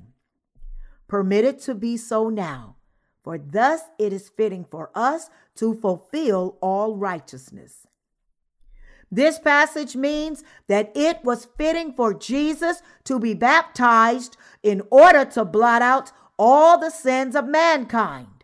Permit 1.07 1.45
it 1.45 1.59
to 1.61 1.75
be 1.75 1.95
so 1.95 2.27
now, 2.27 2.75
for 3.23 3.37
thus 3.37 3.83
it 3.97 4.11
is 4.11 4.27
fitting 4.35 4.65
for 4.69 4.91
us 4.93 5.29
to 5.55 5.75
fulfill 5.75 6.57
all 6.59 6.97
righteousness. 6.97 7.87
This 9.09 9.39
passage 9.39 9.95
means 9.95 10.43
that 10.67 10.91
it 10.93 11.23
was 11.23 11.47
fitting 11.57 11.93
for 11.93 12.13
Jesus 12.13 12.81
to 13.05 13.17
be 13.17 13.33
baptized 13.33 14.35
in 14.61 14.81
order 14.91 15.23
to 15.23 15.45
blot 15.45 15.81
out 15.81 16.11
all 16.37 16.77
the 16.77 16.89
sins 16.89 17.33
of 17.33 17.47
mankind. 17.47 18.40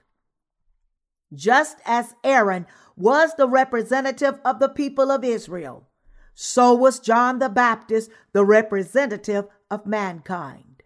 Just 1.34 1.78
as 1.86 2.16
Aaron 2.24 2.66
was 2.96 3.36
the 3.36 3.48
representative 3.48 4.40
of 4.46 4.60
the 4.60 4.70
people 4.70 5.12
of 5.12 5.24
Israel, 5.24 5.88
so 6.34 6.74
was 6.74 7.00
John 7.00 7.40
the 7.40 7.50
Baptist 7.50 8.12
the 8.32 8.46
representative 8.46 9.46
of 9.70 9.86
mankind. 9.86 10.84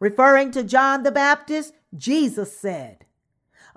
Referring 0.00 0.50
to 0.52 0.64
John 0.64 1.02
the 1.02 1.12
Baptist, 1.12 1.74
Jesus 1.96 2.56
said, 2.56 3.04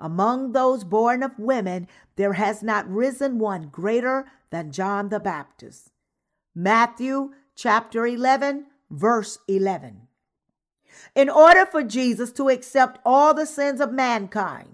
Among 0.00 0.52
those 0.52 0.82
born 0.82 1.22
of 1.22 1.38
women, 1.38 1.86
there 2.16 2.32
has 2.32 2.62
not 2.62 2.88
risen 2.88 3.38
one 3.38 3.68
greater 3.68 4.26
than 4.50 4.72
John 4.72 5.10
the 5.10 5.20
Baptist. 5.20 5.90
Matthew 6.54 7.32
chapter 7.54 8.06
11, 8.06 8.66
verse 8.90 9.38
11. 9.48 10.08
In 11.14 11.28
order 11.28 11.66
for 11.66 11.82
Jesus 11.82 12.32
to 12.32 12.48
accept 12.48 13.00
all 13.04 13.34
the 13.34 13.46
sins 13.46 13.80
of 13.80 13.92
mankind, 13.92 14.73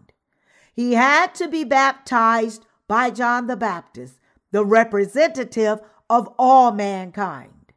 he 0.73 0.95
had 0.95 1.35
to 1.37 1.49
be 1.49 1.65
baptized 1.65 2.67
by 2.89 3.11
John 3.11 3.47
the 3.47 3.57
Baptist, 3.57 4.21
the 4.51 4.65
representative 4.65 5.81
of 6.09 6.29
all 6.39 6.73
mankind. 6.73 7.73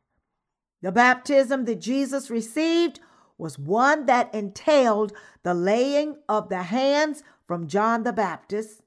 The 0.82 0.92
baptism 0.92 1.66
that 1.66 1.80
Jesus 1.80 2.30
received 2.30 3.00
was 3.38 3.58
one 3.58 4.06
that 4.06 4.34
entailed 4.34 5.14
the 5.44 5.54
laying 5.54 6.18
of 6.28 6.50
the 6.50 6.64
hands 6.64 7.24
from 7.46 7.68
John 7.68 8.04
the 8.04 8.14
Baptist, 8.14 8.82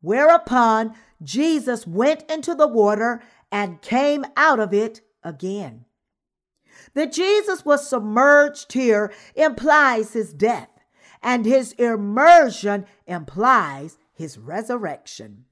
whereupon 0.00 0.94
Jesus 1.22 1.86
went 1.86 2.28
into 2.30 2.54
the 2.54 2.68
water 2.68 3.22
and 3.50 3.82
came 3.82 4.24
out 4.36 4.60
of 4.60 4.74
it 4.74 5.00
again. 5.22 5.84
That 6.94 7.12
Jesus 7.12 7.64
was 7.64 7.88
submerged 7.88 8.72
here 8.72 9.12
implies 9.34 10.12
his 10.12 10.32
death, 10.32 10.68
and 11.24 11.46
his 11.46 11.72
immersion 11.72 12.84
implies 13.06 13.96
his 14.12 14.38
resurrection. 14.38 15.46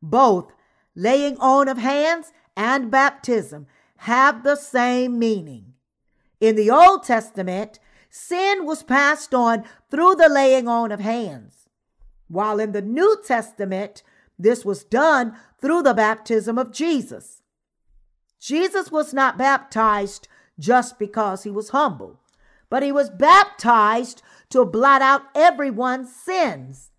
Both 0.00 0.52
laying 0.94 1.36
on 1.38 1.68
of 1.68 1.76
hands 1.76 2.32
and 2.56 2.90
baptism 2.90 3.66
have 3.98 4.44
the 4.44 4.54
same 4.54 5.18
meaning. 5.18 5.74
In 6.40 6.54
the 6.54 6.70
Old 6.70 7.02
Testament, 7.02 7.80
sin 8.08 8.64
was 8.64 8.84
passed 8.84 9.34
on 9.34 9.64
through 9.90 10.14
the 10.14 10.28
laying 10.28 10.68
on 10.68 10.92
of 10.92 11.00
hands, 11.00 11.68
while 12.28 12.60
in 12.60 12.72
the 12.72 12.82
New 12.82 13.20
Testament, 13.26 14.02
this 14.38 14.64
was 14.64 14.84
done 14.84 15.36
through 15.60 15.82
the 15.82 15.94
baptism 15.94 16.58
of 16.58 16.72
Jesus. 16.72 17.42
Jesus 18.38 18.92
was 18.92 19.12
not 19.12 19.36
baptized 19.36 20.28
just 20.58 20.98
because 20.98 21.42
he 21.42 21.50
was 21.50 21.70
humble, 21.70 22.20
but 22.70 22.82
he 22.82 22.92
was 22.92 23.10
baptized 23.10 24.22
to 24.50 24.64
blot 24.64 25.02
out 25.02 25.22
everyone's 25.34 26.14
sins. 26.14 26.90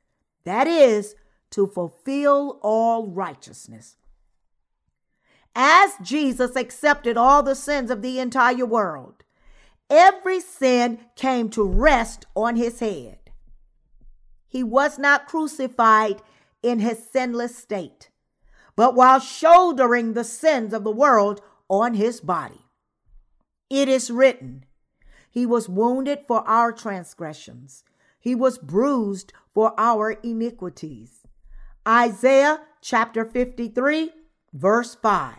That 0.43 0.67
is, 0.67 1.15
to 1.51 1.67
fulfill 1.67 2.59
all 2.61 3.07
righteousness. 3.07 3.95
As 5.55 5.93
Jesus 6.03 6.55
accepted 6.55 7.17
all 7.17 7.41
the 7.41 7.55
sins 7.55 7.89
of 7.89 8.01
the 8.01 8.19
entire 8.19 8.65
world, 8.65 9.23
every 9.89 10.39
sin 10.39 10.99
came 11.15 11.49
to 11.49 11.63
rest 11.63 12.25
on 12.35 12.57
his 12.57 12.79
head. 12.79 13.17
He 14.45 14.63
was 14.63 14.99
not 14.99 15.27
crucified 15.27 16.21
in 16.61 16.79
his 16.79 17.09
sinless 17.11 17.55
state, 17.55 18.11
but 18.75 18.93
while 18.93 19.19
shouldering 19.19 20.13
the 20.13 20.23
sins 20.23 20.73
of 20.73 20.83
the 20.83 20.91
world 20.91 21.41
on 21.69 21.95
his 21.95 22.21
body. 22.21 22.61
It 23.69 23.89
is 23.89 24.11
written, 24.11 24.65
He 25.37 25.45
was 25.45 25.69
wounded 25.69 26.21
for 26.27 26.39
our 26.49 26.71
transgressions, 26.71 27.83
He 28.19 28.33
was 28.33 28.57
bruised 28.57 29.33
for 29.53 29.71
our 29.77 30.13
iniquities. 30.23 31.27
Isaiah 31.87 32.61
chapter 32.81 33.23
53, 33.23 34.13
verse 34.51 34.95
5. 34.95 35.35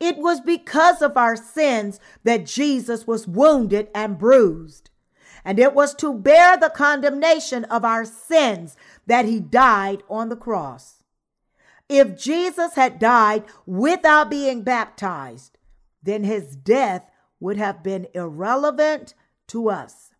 It 0.00 0.16
was 0.16 0.40
because 0.40 1.02
of 1.02 1.18
our 1.18 1.36
sins 1.36 2.00
that 2.24 2.46
Jesus 2.46 3.06
was 3.06 3.28
wounded 3.28 3.90
and 3.94 4.16
bruised. 4.16 4.88
And 5.44 5.58
it 5.58 5.74
was 5.74 5.94
to 5.96 6.14
bear 6.14 6.56
the 6.56 6.70
condemnation 6.70 7.64
of 7.64 7.84
our 7.84 8.06
sins 8.06 8.78
that 9.06 9.26
he 9.26 9.40
died 9.40 10.04
on 10.08 10.30
the 10.30 10.36
cross. 10.36 11.02
If 11.86 12.16
Jesus 12.18 12.76
had 12.76 12.98
died 12.98 13.44
without 13.66 14.30
being 14.30 14.62
baptized, 14.62 15.58
then 16.02 16.24
his 16.24 16.56
death 16.56 17.10
would 17.40 17.56
have 17.56 17.82
been 17.82 18.06
irrelevant 18.14 19.14
to 19.48 19.68
us. 19.68 20.14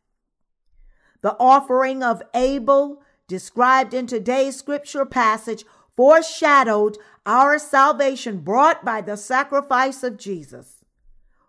The 1.22 1.36
offering 1.38 2.02
of 2.02 2.22
Abel, 2.34 3.02
described 3.26 3.94
in 3.94 4.06
today's 4.06 4.56
scripture 4.56 5.04
passage, 5.04 5.64
foreshadowed 5.96 6.98
our 7.24 7.58
salvation 7.58 8.40
brought 8.40 8.84
by 8.84 9.00
the 9.00 9.16
sacrifice 9.16 10.02
of 10.02 10.18
Jesus, 10.18 10.84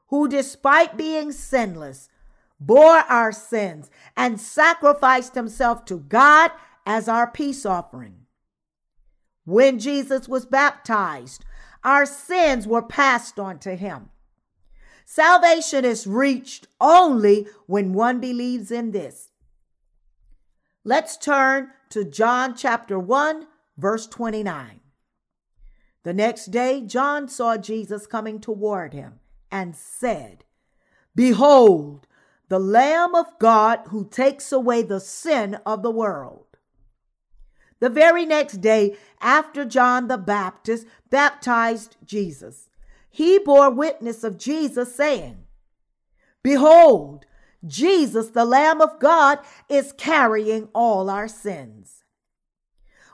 who, 0.08 0.28
despite 0.28 0.98
being 0.98 1.32
sinless, 1.32 2.10
bore 2.60 3.00
our 3.10 3.32
sins 3.32 3.92
and 4.16 4.40
sacrificed 4.40 5.36
himself 5.36 5.86
to 5.86 6.00
God 6.00 6.52
as 6.86 7.08
our 7.08 7.30
peace 7.30 7.66
offering. 7.66 8.26
When 9.44 9.80
Jesus 9.80 10.28
was 10.28 10.46
baptized, 10.46 11.46
our 11.84 12.06
sins 12.06 12.66
were 12.66 12.82
passed 12.82 13.40
on 13.40 13.60
to 13.60 13.76
him. 13.76 14.10
Salvation 15.10 15.86
is 15.86 16.06
reached 16.06 16.68
only 16.82 17.48
when 17.66 17.94
one 17.94 18.20
believes 18.20 18.72
in 18.72 18.92
this. 18.92 19.30
Let's 20.84 21.16
turn 21.16 21.70
to 21.92 22.04
John 22.04 22.58
chapter 22.58 23.00
1, 23.00 23.48
verse 23.78 24.06
29. 24.06 24.82
The 26.04 26.14
next 26.14 26.48
day, 26.48 26.82
John 26.82 27.30
saw 27.30 27.56
Jesus 27.56 28.06
coming 28.06 28.42
toward 28.42 28.94
him 28.94 29.22
and 29.50 29.78
said, 29.78 30.44
Behold, 31.16 32.06
the 32.50 32.60
Lamb 32.60 33.16
of 33.16 33.28
God 33.40 33.80
who 33.88 34.10
takes 34.10 34.52
away 34.52 34.82
the 34.82 35.00
sin 35.00 35.58
of 35.66 35.84
the 35.84 35.92
world. 35.92 36.58
The 37.80 37.90
very 37.90 38.26
next 38.26 38.58
day, 38.58 38.98
after 39.22 39.64
John 39.64 40.10
the 40.10 40.18
Baptist 40.18 40.86
baptized 41.10 41.96
Jesus, 42.04 42.67
he 43.18 43.40
bore 43.40 43.72
witness 43.72 44.24
of 44.24 44.38
Jesus, 44.38 44.94
saying, 44.94 45.40
Behold, 46.44 47.26
Jesus, 47.66 48.28
the 48.28 48.46
Lamb 48.46 48.80
of 48.80 49.00
God, 49.00 49.40
is 49.68 49.92
carrying 49.92 50.70
all 50.76 51.10
our 51.10 51.28
sins. 51.28 52.04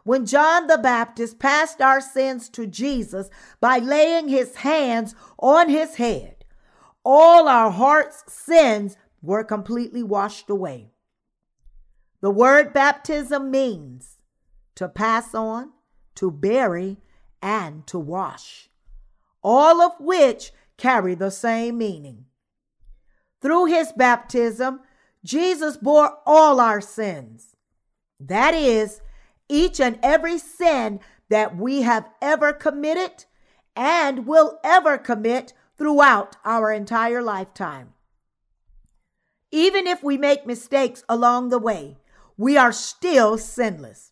When 0.04 0.26
John 0.26 0.68
the 0.68 0.78
Baptist 0.78 1.40
passed 1.40 1.80
our 1.80 2.02
sins 2.02 2.50
to 2.50 2.68
Jesus 2.68 3.30
by 3.62 3.78
laying 3.78 4.28
his 4.28 4.58
hands 4.58 5.16
on 5.40 5.70
his 5.70 5.96
head, 5.96 6.44
all 7.06 7.48
our 7.48 7.72
heart's 7.72 8.26
sins 8.28 8.98
were 9.22 9.46
completely 9.46 10.04
washed 10.04 10.50
away. 10.50 10.92
The 12.20 12.30
word 12.30 12.74
baptism 12.74 13.50
means 13.50 14.18
to 14.76 14.90
pass 14.90 15.34
on, 15.34 15.72
to 16.16 16.30
bury, 16.30 16.98
and 17.42 17.88
to 17.88 17.98
wash, 17.98 18.70
all 19.44 19.82
of 19.82 19.94
which 20.00 20.52
carry 20.78 21.16
the 21.16 21.32
same 21.32 21.78
meaning. 21.78 22.26
Through 23.42 23.66
his 23.66 23.92
baptism, 23.92 24.80
Jesus 25.24 25.78
bore 25.78 26.18
all 26.26 26.60
our 26.60 26.82
sins. 26.82 27.56
That 28.20 28.54
is, 28.54 29.02
each 29.50 29.80
and 29.80 30.00
every 30.02 30.38
sin 30.38 31.00
that 31.30 31.58
we 31.58 31.82
have 31.82 32.10
ever 32.22 32.54
committed 32.54 33.26
and 33.76 34.26
will 34.26 34.60
ever 34.64 34.98
commit 34.98 35.54
throughout 35.78 36.36
our 36.46 36.72
entire 36.72 37.22
lifetime. 37.22 37.94
Even 39.52 39.88
if 39.88 40.04
we 40.04 40.18
make 40.18 40.46
mistakes 40.48 41.04
along 41.10 41.50
the 41.50 41.60
way, 41.60 41.98
we 42.38 42.58
are 42.58 42.72
still 42.72 43.38
sinless. 43.38 44.12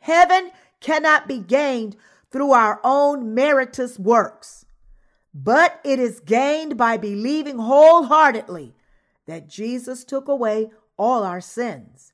Heaven 0.00 0.50
cannot 0.80 1.26
be 1.26 1.38
gained 1.38 1.96
through 2.30 2.52
our 2.52 2.80
own 2.84 3.34
meritorious 3.34 3.98
works, 3.98 4.66
but 5.34 5.80
it 5.84 5.98
is 5.98 6.20
gained 6.20 6.76
by 6.76 6.96
believing 6.96 7.58
wholeheartedly 7.58 8.74
that 9.26 9.48
Jesus 9.48 10.04
took 10.04 10.28
away 10.28 10.70
all 10.96 11.22
our 11.22 11.40
sins. 11.40 12.12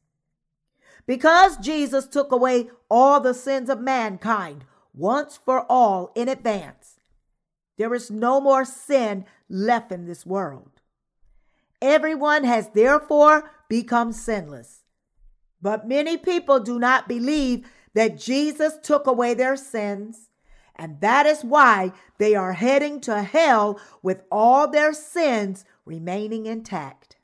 Because 1.06 1.56
Jesus 1.56 2.06
took 2.06 2.32
away 2.32 2.70
all 2.88 3.20
the 3.20 3.34
sins 3.34 3.68
of 3.68 3.80
mankind 3.80 4.64
once 4.94 5.36
for 5.36 5.64
all 5.70 6.12
in 6.14 6.28
advance, 6.28 7.00
there 7.78 7.94
is 7.94 8.10
no 8.10 8.40
more 8.40 8.64
sin 8.64 9.24
left 9.48 9.90
in 9.90 10.06
this 10.06 10.24
world. 10.26 10.80
Everyone 11.80 12.44
has 12.44 12.68
therefore 12.68 13.50
become 13.68 14.12
sinless. 14.12 14.84
But 15.60 15.88
many 15.88 16.16
people 16.16 16.60
do 16.60 16.78
not 16.78 17.08
believe 17.08 17.66
that 17.94 18.18
Jesus 18.18 18.78
took 18.82 19.06
away 19.06 19.34
their 19.34 19.56
sins, 19.56 20.30
and 20.76 21.00
that 21.00 21.26
is 21.26 21.44
why 21.44 21.92
they 22.18 22.34
are 22.34 22.54
heading 22.54 23.00
to 23.02 23.22
hell 23.22 23.80
with 24.02 24.22
all 24.30 24.68
their 24.68 24.92
sins 24.92 25.64
remaining 25.84 26.46
intact. 26.46 27.16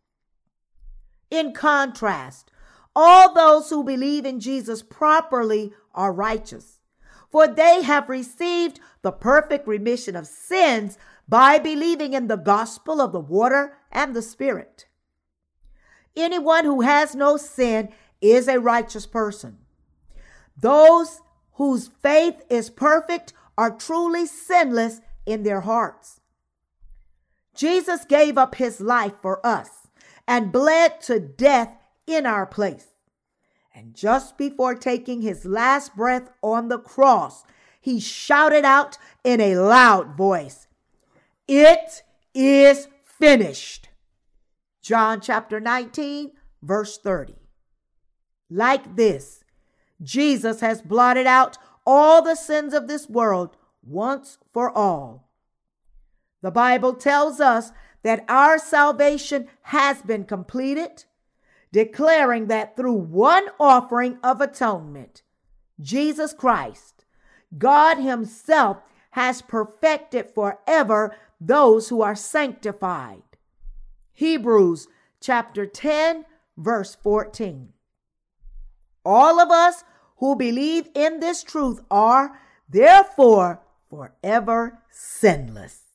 In 1.30 1.52
contrast, 1.52 2.50
all 2.94 3.32
those 3.32 3.70
who 3.70 3.84
believe 3.84 4.24
in 4.24 4.40
Jesus 4.40 4.82
properly 4.82 5.72
are 5.94 6.12
righteous, 6.12 6.80
for 7.30 7.46
they 7.46 7.82
have 7.82 8.08
received 8.08 8.80
the 9.02 9.12
perfect 9.12 9.68
remission 9.68 10.16
of 10.16 10.26
sins 10.26 10.98
by 11.28 11.58
believing 11.58 12.14
in 12.14 12.26
the 12.26 12.36
gospel 12.36 13.00
of 13.00 13.12
the 13.12 13.20
water 13.20 13.76
and 13.92 14.16
the 14.16 14.22
Spirit. 14.22 14.86
Anyone 16.16 16.64
who 16.64 16.80
has 16.80 17.14
no 17.14 17.36
sin 17.36 17.90
is 18.20 18.48
a 18.48 18.58
righteous 18.58 19.06
person. 19.06 19.58
Those 20.60 21.20
whose 21.54 21.90
faith 22.02 22.42
is 22.48 22.70
perfect 22.70 23.32
are 23.56 23.76
truly 23.76 24.26
sinless 24.26 25.00
in 25.26 25.42
their 25.42 25.62
hearts. 25.62 26.20
Jesus 27.54 28.04
gave 28.04 28.38
up 28.38 28.54
his 28.54 28.80
life 28.80 29.14
for 29.20 29.44
us 29.44 29.88
and 30.26 30.52
bled 30.52 31.00
to 31.02 31.18
death 31.18 31.76
in 32.06 32.24
our 32.26 32.46
place. 32.46 32.86
And 33.74 33.94
just 33.94 34.38
before 34.38 34.74
taking 34.74 35.22
his 35.22 35.44
last 35.44 35.94
breath 35.96 36.30
on 36.42 36.68
the 36.68 36.78
cross, 36.78 37.44
he 37.80 38.00
shouted 38.00 38.64
out 38.64 38.98
in 39.24 39.40
a 39.40 39.56
loud 39.56 40.16
voice, 40.16 40.66
It 41.46 42.02
is 42.34 42.88
finished. 43.04 43.88
John 44.82 45.20
chapter 45.20 45.60
19, 45.60 46.32
verse 46.62 46.98
30. 46.98 47.34
Like 48.50 48.96
this, 48.96 49.44
Jesus 50.02 50.60
has 50.60 50.82
blotted 50.82 51.26
out 51.26 51.58
all 51.86 52.22
the 52.22 52.34
sins 52.34 52.74
of 52.74 52.86
this 52.88 53.08
world 53.08 53.56
once 53.82 54.38
for 54.52 54.70
all. 54.70 55.28
The 56.42 56.50
Bible 56.50 56.94
tells 56.94 57.40
us 57.40 57.72
that 58.02 58.24
our 58.28 58.58
salvation 58.58 59.48
has 59.62 60.02
been 60.02 60.24
completed, 60.24 61.04
declaring 61.72 62.46
that 62.46 62.76
through 62.76 62.92
one 62.94 63.46
offering 63.58 64.18
of 64.22 64.40
atonement, 64.40 65.22
Jesus 65.80 66.32
Christ, 66.32 67.04
God 67.56 67.98
Himself 67.98 68.78
has 69.12 69.42
perfected 69.42 70.30
forever 70.34 71.16
those 71.40 71.88
who 71.88 72.02
are 72.02 72.14
sanctified. 72.14 73.22
Hebrews 74.12 74.88
chapter 75.20 75.66
10, 75.66 76.24
verse 76.56 76.96
14. 76.96 77.72
All 79.08 79.40
of 79.40 79.50
us 79.50 79.84
who 80.18 80.36
believe 80.36 80.90
in 80.94 81.20
this 81.20 81.42
truth 81.42 81.80
are 81.90 82.38
therefore 82.68 83.62
forever 83.88 84.82
sinless. 84.90 85.87